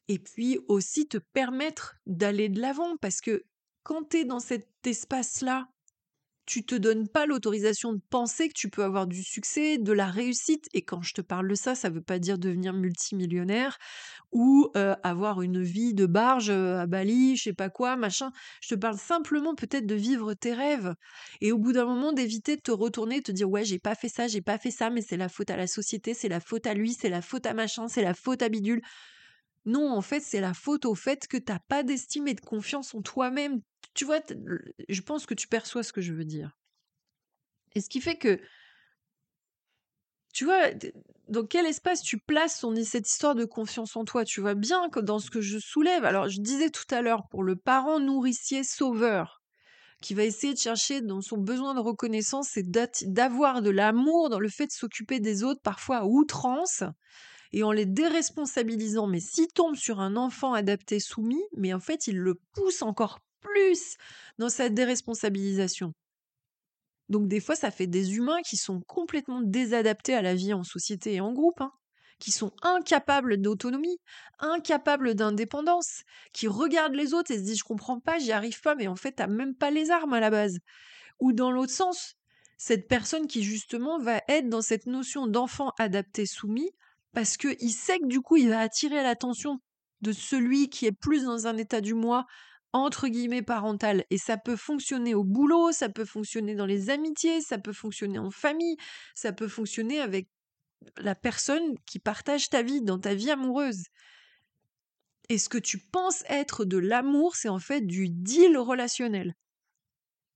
[0.09, 3.45] et puis aussi te permettre d'aller de l'avant parce que
[3.83, 5.69] quand tu es dans cet espace-là
[6.47, 10.07] tu te donnes pas l'autorisation de penser que tu peux avoir du succès, de la
[10.07, 10.69] réussite.
[10.75, 13.79] Et quand je te parle de ça, ça veut pas dire devenir multimillionnaire
[14.33, 14.71] ou
[15.03, 18.33] avoir une vie de barge à Bali, je sais pas quoi, machin.
[18.61, 20.95] Je te parle simplement peut-être de vivre tes rêves.
[21.41, 23.95] Et au bout d'un moment, d'éviter de te retourner, de te dire ouais, j'ai pas
[23.95, 26.41] fait ça, j'ai pas fait ça, mais c'est la faute à la société, c'est la
[26.41, 28.83] faute à lui, c'est la faute à machin, c'est la faute à bidule.
[29.67, 32.95] Non, en fait, c'est la faute au fait que t'as pas d'estime et de confiance
[32.95, 33.61] en toi-même.
[33.95, 34.21] Tu vois,
[34.89, 36.57] je pense que tu perçois ce que je veux dire.
[37.75, 38.41] Et ce qui fait que,
[40.33, 40.71] tu vois,
[41.29, 44.25] dans quel espace tu places cette histoire de confiance en toi?
[44.25, 47.29] Tu vois bien que dans ce que je soulève, alors je disais tout à l'heure,
[47.31, 49.43] pour le parent nourricier sauveur,
[50.03, 52.65] qui va essayer de chercher dans son besoin de reconnaissance et
[53.07, 56.85] d'avoir de l'amour dans le fait de s'occuper des autres, parfois à outrance,
[57.55, 59.07] et en les déresponsabilisant.
[59.07, 63.21] Mais s'il tombe sur un enfant adapté soumis, mais en fait, il le pousse encore
[63.41, 63.97] plus
[64.39, 65.95] dans sa déresponsabilisation.
[67.09, 70.65] Donc des fois, ça fait des humains qui sont complètement désadaptés à la vie en
[70.65, 71.61] société et en groupe.
[71.61, 71.73] Hein
[72.21, 73.99] qui sont incapables d'autonomie,
[74.39, 78.77] incapables d'indépendance, qui regardent les autres et se disent je comprends pas, j'y arrive pas,
[78.77, 80.59] mais en fait t'as même pas les armes à la base.
[81.19, 82.15] Ou dans l'autre sens,
[82.57, 86.71] cette personne qui justement va être dans cette notion d'enfant adapté soumis
[87.15, 89.61] parce qu'il sait que du coup il va attirer l'attention
[90.03, 92.27] de celui qui est plus dans un état du moi
[92.73, 97.41] entre guillemets parental et ça peut fonctionner au boulot, ça peut fonctionner dans les amitiés,
[97.41, 98.77] ça peut fonctionner en famille,
[99.15, 100.29] ça peut fonctionner avec
[100.99, 103.85] la personne qui partage ta vie, dans ta vie amoureuse.
[105.29, 109.35] Et ce que tu penses être de l'amour, c'est en fait du deal relationnel.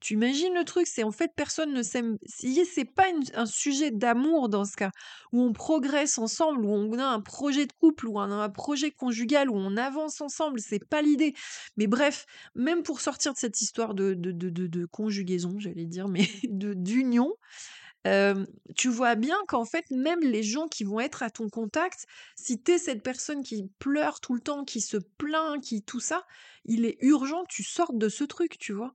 [0.00, 2.18] Tu imagines le truc, c'est en fait personne ne s'aime.
[2.26, 4.90] C'est pas un sujet d'amour dans ce cas,
[5.32, 8.50] où on progresse ensemble, où on a un projet de couple, où on a un
[8.50, 11.34] projet conjugal, où on avance ensemble, c'est pas l'idée.
[11.76, 16.28] Mais bref, même pour sortir de cette histoire de, de, de, conjugaison, j'allais dire, mais
[16.44, 17.34] d'union,
[18.76, 22.62] tu vois bien qu'en fait, même les gens qui vont être à ton contact, si
[22.62, 26.24] tu es cette personne qui pleure tout le temps, qui se plaint, qui tout ça,
[26.64, 28.94] il est urgent que tu sortes de ce truc, tu vois.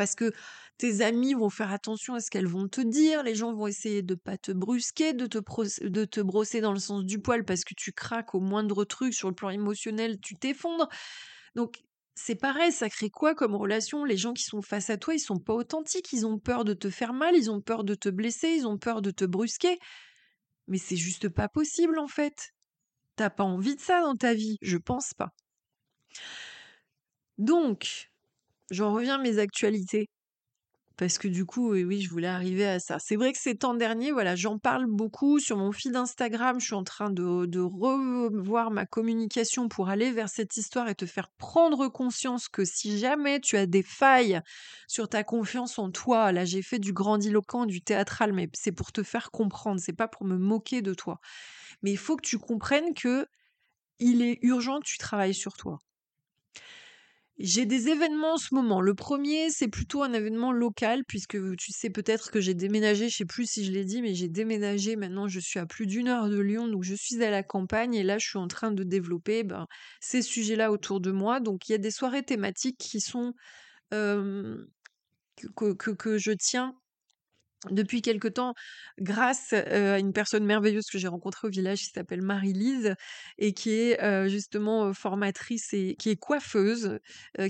[0.00, 0.32] Parce que
[0.78, 4.00] tes amis vont faire attention à ce qu'elles vont te dire, les gens vont essayer
[4.00, 5.38] de pas te brusquer, de te,
[5.86, 9.12] de te brosser dans le sens du poil parce que tu craques au moindre truc
[9.12, 10.88] sur le plan émotionnel, tu t'effondres.
[11.54, 11.82] Donc
[12.14, 14.06] c'est pareil, ça crée quoi comme relation?
[14.06, 16.72] Les gens qui sont face à toi, ils sont pas authentiques, ils ont peur de
[16.72, 19.76] te faire mal, ils ont peur de te blesser, ils ont peur de te brusquer.
[20.66, 22.54] Mais c'est juste pas possible en fait.
[23.16, 25.28] T'as pas envie de ça dans ta vie, je pense pas.
[27.36, 28.09] Donc,
[28.70, 30.08] j'en reviens à mes actualités
[31.00, 32.98] parce que du coup, oui, je voulais arriver à ça.
[32.98, 36.60] C'est vrai que ces temps derniers, voilà, j'en parle beaucoup sur mon feed Instagram.
[36.60, 40.94] Je suis en train de, de, revoir ma communication pour aller vers cette histoire et
[40.94, 44.42] te faire prendre conscience que si jamais tu as des failles
[44.88, 48.92] sur ta confiance en toi, là, j'ai fait du grandiloquent, du théâtral, mais c'est pour
[48.92, 51.18] te faire comprendre, c'est pas pour me moquer de toi.
[51.82, 53.26] Mais il faut que tu comprennes que
[54.00, 55.78] il est urgent que tu travailles sur toi.
[57.42, 58.82] J'ai des événements en ce moment.
[58.82, 63.16] Le premier, c'est plutôt un événement local, puisque tu sais peut-être que j'ai déménagé, je
[63.16, 64.94] sais plus si je l'ai dit, mais j'ai déménagé.
[64.94, 67.94] Maintenant, je suis à plus d'une heure de Lyon, donc je suis à la campagne
[67.94, 69.66] et là, je suis en train de développer ben,
[70.00, 71.40] ces sujets-là autour de moi.
[71.40, 73.32] Donc, il y a des soirées thématiques qui sont
[73.90, 74.68] que,
[75.72, 76.74] que, que je tiens
[77.70, 78.54] depuis quelque temps
[78.98, 82.94] grâce à une personne merveilleuse que j'ai rencontrée au village qui s'appelle Marie-Lise
[83.38, 86.98] et qui est justement formatrice et qui est coiffeuse,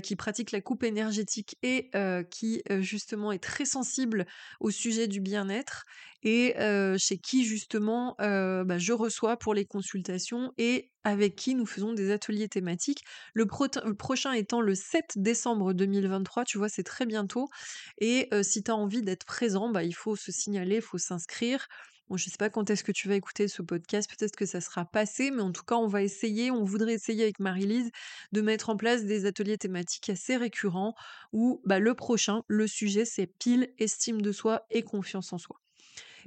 [0.03, 1.89] qui pratique la coupe énergétique et
[2.29, 4.25] qui justement est très sensible
[4.59, 5.85] au sujet du bien-être
[6.23, 6.55] et
[6.97, 12.11] chez qui justement bah, je reçois pour les consultations et avec qui nous faisons des
[12.11, 13.03] ateliers thématiques.
[13.33, 17.49] Le, prochain étant le 7 décembre 2023, tu vois, c'est très bientôt.
[17.97, 21.67] Et si tu as envie d'être présent, bah, il faut se signaler, il faut s'inscrire.
[22.17, 24.61] Je ne sais pas quand est-ce que tu vas écouter ce podcast, peut-être que ça
[24.61, 27.91] sera passé, mais en tout cas, on va essayer, on voudrait essayer avec Marie-Lise
[28.31, 30.93] de mettre en place des ateliers thématiques assez récurrents
[31.31, 35.61] où bah, le prochain, le sujet, c'est pile estime de soi et confiance en soi.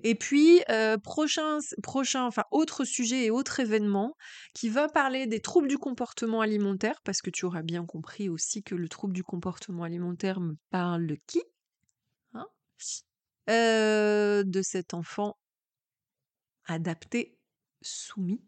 [0.02, 0.62] Et puis,
[1.02, 4.16] prochain, prochain, enfin, autre sujet et autre événement
[4.54, 8.62] qui va parler des troubles du comportement alimentaire, parce que tu auras bien compris aussi
[8.62, 11.42] que le trouble du comportement alimentaire me parle de qui
[12.34, 12.46] hein
[13.46, 15.36] De cet enfant
[16.66, 17.38] adapté,
[17.82, 18.42] soumis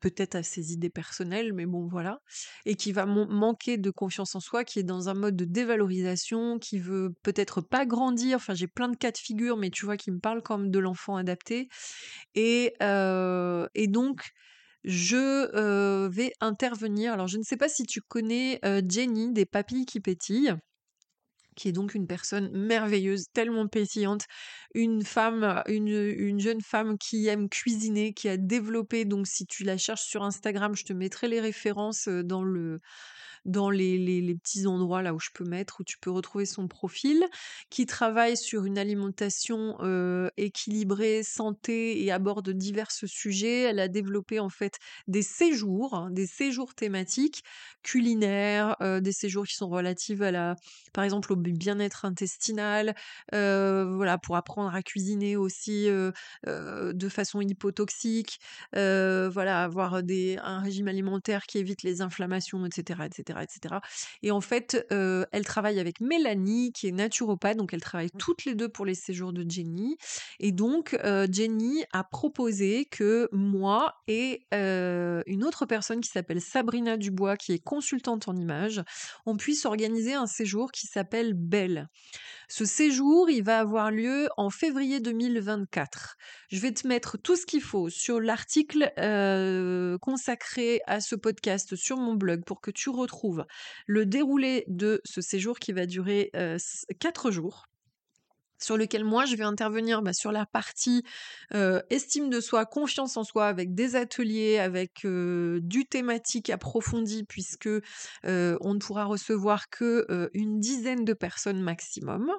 [0.00, 2.20] peut-être à ses idées personnelles, mais bon voilà,
[2.66, 6.58] et qui va manquer de confiance en soi, qui est dans un mode de dévalorisation,
[6.58, 9.96] qui veut peut-être pas grandir, enfin j'ai plein de cas de figure, mais tu vois,
[9.96, 11.68] qui me parle comme de l'enfant adapté,
[12.34, 14.30] et, et donc
[14.84, 20.00] je vais intervenir, alors je ne sais pas si tu connais Jenny des papilles qui
[20.00, 20.54] pétillent,
[21.58, 24.26] qui est donc une personne merveilleuse, tellement pétillante,
[24.74, 29.64] une femme, une, une, jeune femme qui aime cuisiner, qui a développé, donc si tu
[29.64, 32.80] la cherches sur Instagram, je te mettrai les références dans le,
[33.48, 36.68] dans les, les, petits endroits là où je peux mettre, où tu peux retrouver son
[36.68, 37.24] profil,
[37.70, 39.76] qui travaille sur une alimentation
[40.36, 43.62] équilibrée, santé et aborde divers sujets.
[43.62, 44.78] Elle a développé en fait
[45.08, 47.42] des séjours, hein, des séjours thématiques
[47.82, 50.56] culinaires, des séjours qui sont relatifs à la,
[50.92, 52.94] par exemple au bien-être intestinal,
[53.32, 58.40] voilà pour apprendre à cuisiner aussi de façon hypotoxique,
[58.74, 63.76] voilà avoir des, un régime alimentaire qui évite les inflammations, etc., etc etc.
[64.22, 68.18] Et en fait, elle travaille avec Mélanie, qui est naturopathe, donc elle travaille mmh.
[68.18, 69.96] toutes les deux pour les séjours de Jenny.
[70.40, 70.98] Et donc,
[71.30, 77.62] Jenny a proposé que moi et une autre personne qui s'appelle Sabrina Dubois, qui est
[77.62, 78.82] consultante en images,
[79.26, 81.88] on puisse organiser un séjour qui s'appelle Belle.
[82.50, 86.16] Ce séjour, il va avoir lieu en février 2024.
[86.48, 88.90] Je vais te mettre tout ce qu'il faut sur l'article
[90.00, 93.27] consacré à ce podcast sur mon blog pour que tu retrouves
[93.86, 96.30] le déroulé de ce séjour qui va durer
[97.00, 97.67] 4 jours
[98.58, 101.04] sur lequel moi je vais intervenir bah, sur la partie
[101.90, 107.68] estime de soi, confiance en soi, avec des ateliers, avec du thématique approfondi, puisque
[108.24, 112.30] on ne pourra recevoir que une dizaine de personnes maximum,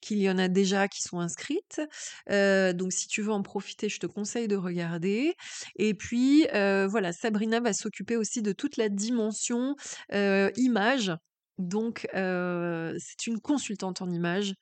[0.00, 1.80] qu'il y en a déjà qui sont inscrites.
[2.28, 5.34] donc si tu veux en profiter, je te conseille de regarder.
[5.76, 9.76] Et puis voilà, Sabrina va s'occuper aussi de toute la dimension
[10.10, 11.12] image.
[11.58, 14.54] Donc, c'est une consultante en images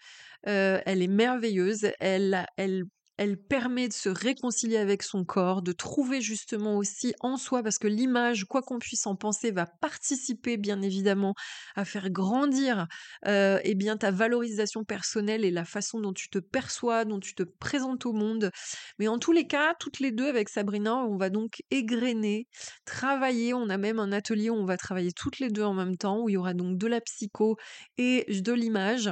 [0.45, 1.91] elle est merveilleuse.
[2.01, 2.85] Elle, elle,
[3.17, 7.77] elle permet de se réconcilier avec son corps, de trouver justement aussi en soi, parce
[7.77, 11.35] que l'image, quoi qu'on puisse en penser, va participer bien évidemment
[11.77, 12.87] à faire grandir
[13.27, 17.43] eh bien ta valorisation personnelle et la façon dont tu te perçois, dont tu te
[17.43, 18.51] présentes au monde.
[18.99, 22.49] Mais en tous les cas, toutes les deux avec Sabrina, on va donc égrener,
[22.87, 23.53] travailler.
[23.53, 26.21] On a même un atelier où on va travailler toutes les deux en même temps,
[26.23, 27.59] où il y aura donc de la psycho
[27.99, 29.11] et de l'image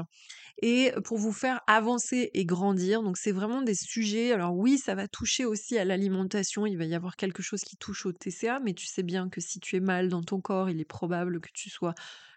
[0.61, 3.03] et pour vous faire avancer et grandir.
[3.03, 4.33] Donc c'est vraiment des sujets.
[4.33, 6.67] Alors oui, ça va toucher aussi à l'alimentation.
[6.67, 9.41] Il va y avoir quelque chose qui touche au TCA, mais tu sais bien que
[9.41, 11.95] si tu es mal dans ton corps, il est probable que tu sois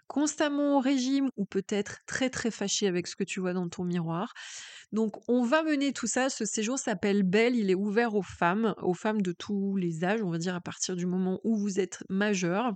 [0.08, 3.86] constamment au régime ou peut-être très très fâché avec ce que tu vois dans ton
[3.86, 4.34] miroir.
[4.92, 6.30] Donc on va mener tout ça.
[6.30, 7.56] Ce séjour s'appelle Belle.
[7.56, 10.62] Il est ouvert aux femmes, aux femmes de tous les âges, on va dire à
[10.62, 12.74] partir du moment où vous êtes majeur.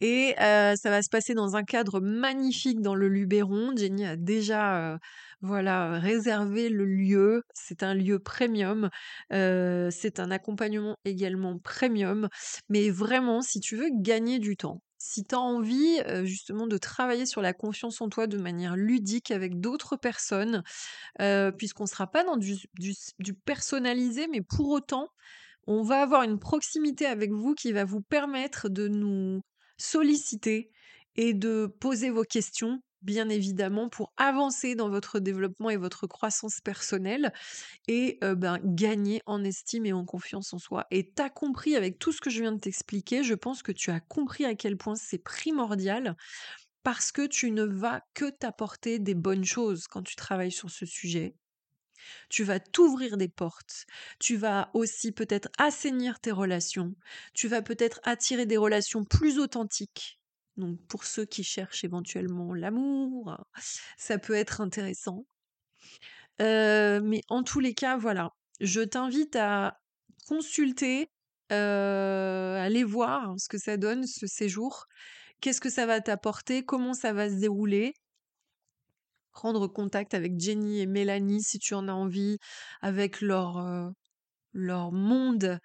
[0.00, 3.74] Et ça va se passer dans un cadre magnifique dans le Luberon.
[3.76, 4.98] Jenny a déjà,
[5.40, 7.42] voilà, réservé le lieu.
[7.54, 8.90] C'est un lieu premium.
[9.30, 12.28] c'est un accompagnement également premium.
[12.68, 17.26] Mais vraiment, si tu veux gagner du temps, si tu as envie justement de travailler
[17.26, 20.62] sur la confiance en toi de manière ludique avec d'autres personnes,
[21.58, 22.56] puisqu'on ne sera pas dans du,
[23.18, 25.08] du personnalisé, mais pour autant,
[25.66, 29.40] on va avoir une proximité avec vous qui va vous permettre de nous
[29.78, 30.70] solliciter
[31.16, 36.60] et de poser vos questions, bien évidemment, pour avancer dans votre développement et votre croissance
[36.60, 37.32] personnelle
[37.88, 40.86] et ben, gagner en estime et en confiance en soi.
[40.90, 43.72] Et tu as compris avec tout ce que je viens de t'expliquer, je pense que
[43.72, 46.16] tu as compris à quel point c'est primordial
[46.82, 50.86] parce que tu ne vas que t'apporter des bonnes choses quand tu travailles sur ce
[50.86, 51.34] sujet
[52.28, 53.86] tu vas t'ouvrir des portes,
[54.18, 56.94] tu vas aussi peut-être assainir tes relations,
[57.34, 60.20] tu vas peut-être attirer des relations plus authentiques.
[60.56, 63.36] Donc pour ceux qui cherchent éventuellement l'amour,
[63.96, 65.26] ça peut être intéressant.
[66.40, 68.30] Euh, mais en tous les cas, voilà,
[68.60, 69.78] je t'invite à
[70.26, 71.10] consulter,
[71.52, 74.86] euh, aller voir ce que ça donne ce séjour,
[75.40, 77.94] qu'est-ce que ça va t'apporter, comment ça va se dérouler?
[79.34, 82.38] Prendre contact avec Jenny et Mélanie si tu en as envie,
[82.80, 83.92] avec leur,
[84.54, 85.58] leur monde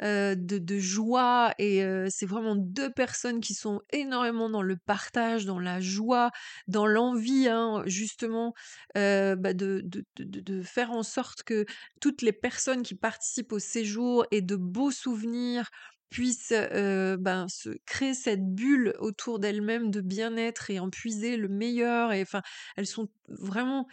[0.00, 1.54] de, joie.
[1.58, 6.30] Et c'est vraiment deux personnes qui sont énormément dans le partage, dans la joie,
[6.68, 8.52] dans l'envie, hein, justement,
[8.94, 11.64] bah, de, de, de, faire en sorte que
[12.00, 15.70] toutes les personnes qui participent au séjour aient de beaux souvenirs,
[16.14, 22.12] puissent ben, se créer cette bulle autour d'elles-mêmes de bien-être et en puiser le meilleur.
[22.12, 22.42] Et enfin,
[22.76, 23.88] elles sont vraiment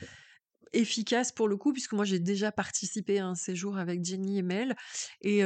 [0.73, 4.43] efficaces pour le coup, puisque moi j'ai déjà participé à un séjour avec Jenny et
[4.43, 4.75] Mel,
[5.21, 5.41] et,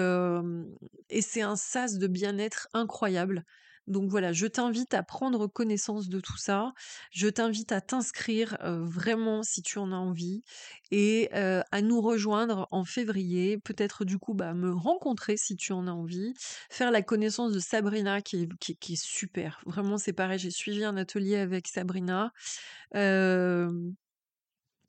[1.09, 3.45] et c'est un sas de bien-être incroyable.
[3.88, 6.74] Donc voilà, je t'invite à prendre connaissance de tout ça.
[7.12, 10.44] Je t'invite à t'inscrire vraiment si tu en as envie
[10.92, 13.58] et à nous rejoindre en février.
[13.58, 16.34] Peut-être du coup bah, me rencontrer si tu en as envie.
[16.70, 19.62] Faire la connaissance de Sabrina qui est, qui, est super.
[19.66, 20.40] Vraiment, c'est pareil.
[20.40, 22.32] J'ai suivi un atelier avec Sabrina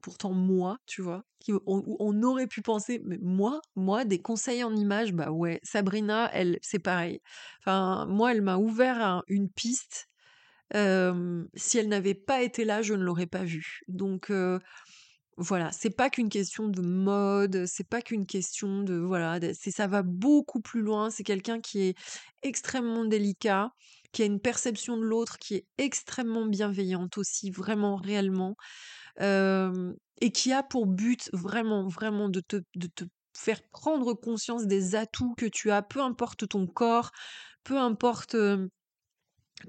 [0.07, 4.73] pourtant moi, tu vois, qui, on, aurait pu penser, mais moi, moi, des conseils en
[4.73, 7.21] images, bah ouais, Sabrina, elle, c'est pareil.
[7.59, 10.09] Enfin, moi, elle m'a ouvert une piste.
[10.73, 13.81] si elle n'avait pas été là, je ne l'aurais pas vue.
[13.89, 14.31] Donc
[15.37, 20.05] voilà, c'est pas qu'une question de mode, c'est pas qu'une question de voilà, ça va
[20.05, 21.11] beaucoup plus loin.
[21.11, 21.99] C'est quelqu'un qui est
[22.45, 23.73] extrêmement délicat,
[24.13, 28.57] qui a une perception de l'autre qui est extrêmement bienveillante aussi, vraiment réellement
[29.21, 33.05] et qui a pour but vraiment, vraiment de te, de te
[33.37, 37.11] faire prendre conscience des atouts que tu as, peu importe ton corps,
[37.64, 38.37] peu importe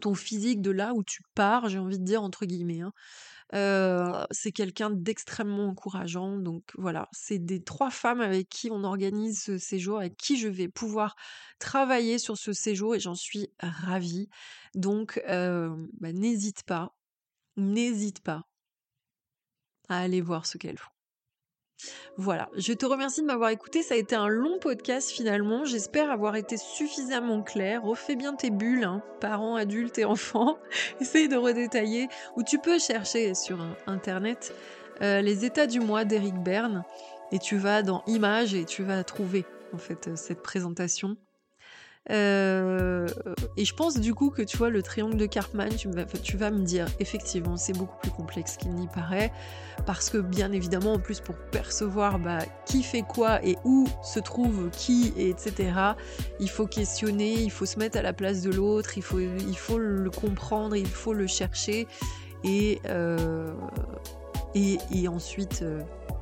[0.02, 2.82] ton physique de là où tu pars, j'ai envie de dire entre guillemets.
[2.82, 4.28] Hein.
[4.32, 6.38] c'est quelqu'un d'extrêmement encourageant.
[6.38, 10.48] Donc voilà, c'est des trois femmes avec qui on organise ce séjour, avec qui je
[10.48, 11.16] vais pouvoir
[11.60, 14.30] travailler sur ce séjour et j'en suis ravie.
[14.76, 16.96] Donc bah, n'hésite pas,
[17.58, 18.48] n'hésite pas
[19.90, 20.92] à aller voir ce qu'elles font.
[22.18, 23.84] Voilà, je te remercie de m'avoir écouté.
[23.84, 25.66] Ça a été un long podcast finalement.
[25.66, 27.84] J'espère avoir été suffisamment clair.
[27.84, 30.58] Refais bien tes bulles, hein, parents, adultes et enfants.
[31.00, 32.08] Essaye de redétailler.
[32.36, 34.56] Ou tu peux chercher sur internet
[35.02, 36.84] euh, les états du mois d'Eric Berne
[37.32, 41.18] et tu vas dans images et tu vas trouver en fait euh, cette présentation.
[42.10, 43.08] Euh,
[43.58, 46.64] et je pense du coup que tu vois le triangle de Karpman, tu vas, me
[46.64, 49.32] dire effectivement c'est beaucoup plus complexe qu'il n'y paraît,
[49.86, 54.20] parce que bien évidemment en plus pour percevoir bah, qui fait quoi et où se
[54.20, 55.74] trouve qui, etc.,
[56.40, 59.58] il faut questionner, il faut se mettre à la place de l'autre, il faut, il
[59.58, 61.88] faut le comprendre, il faut le chercher
[62.44, 63.54] et, euh,
[64.56, 65.82] et, ensuite euh,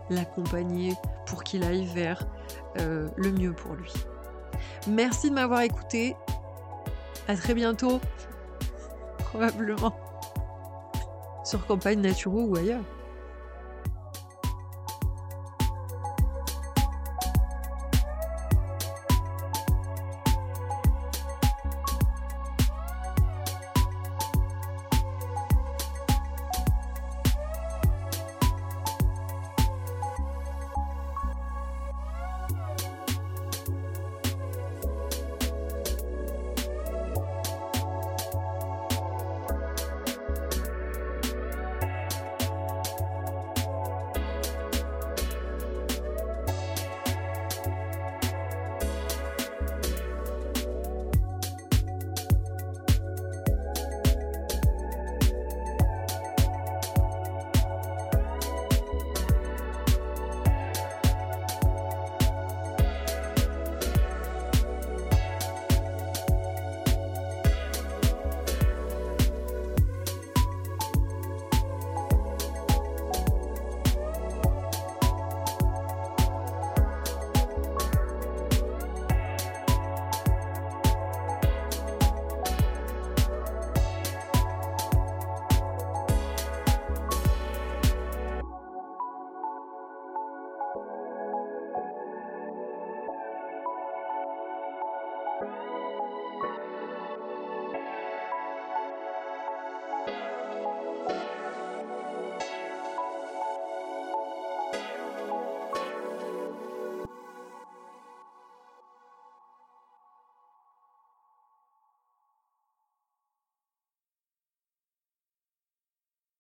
[0.10, 0.94] l'accompagner
[1.28, 2.28] pour qu'il aille vers
[2.78, 3.92] le mieux pour lui.
[4.88, 6.16] Merci de m'avoir écouté.
[7.28, 8.00] À très bientôt.
[9.18, 9.96] Probablement.
[11.44, 12.84] Sur Campagne Naturo ou ailleurs.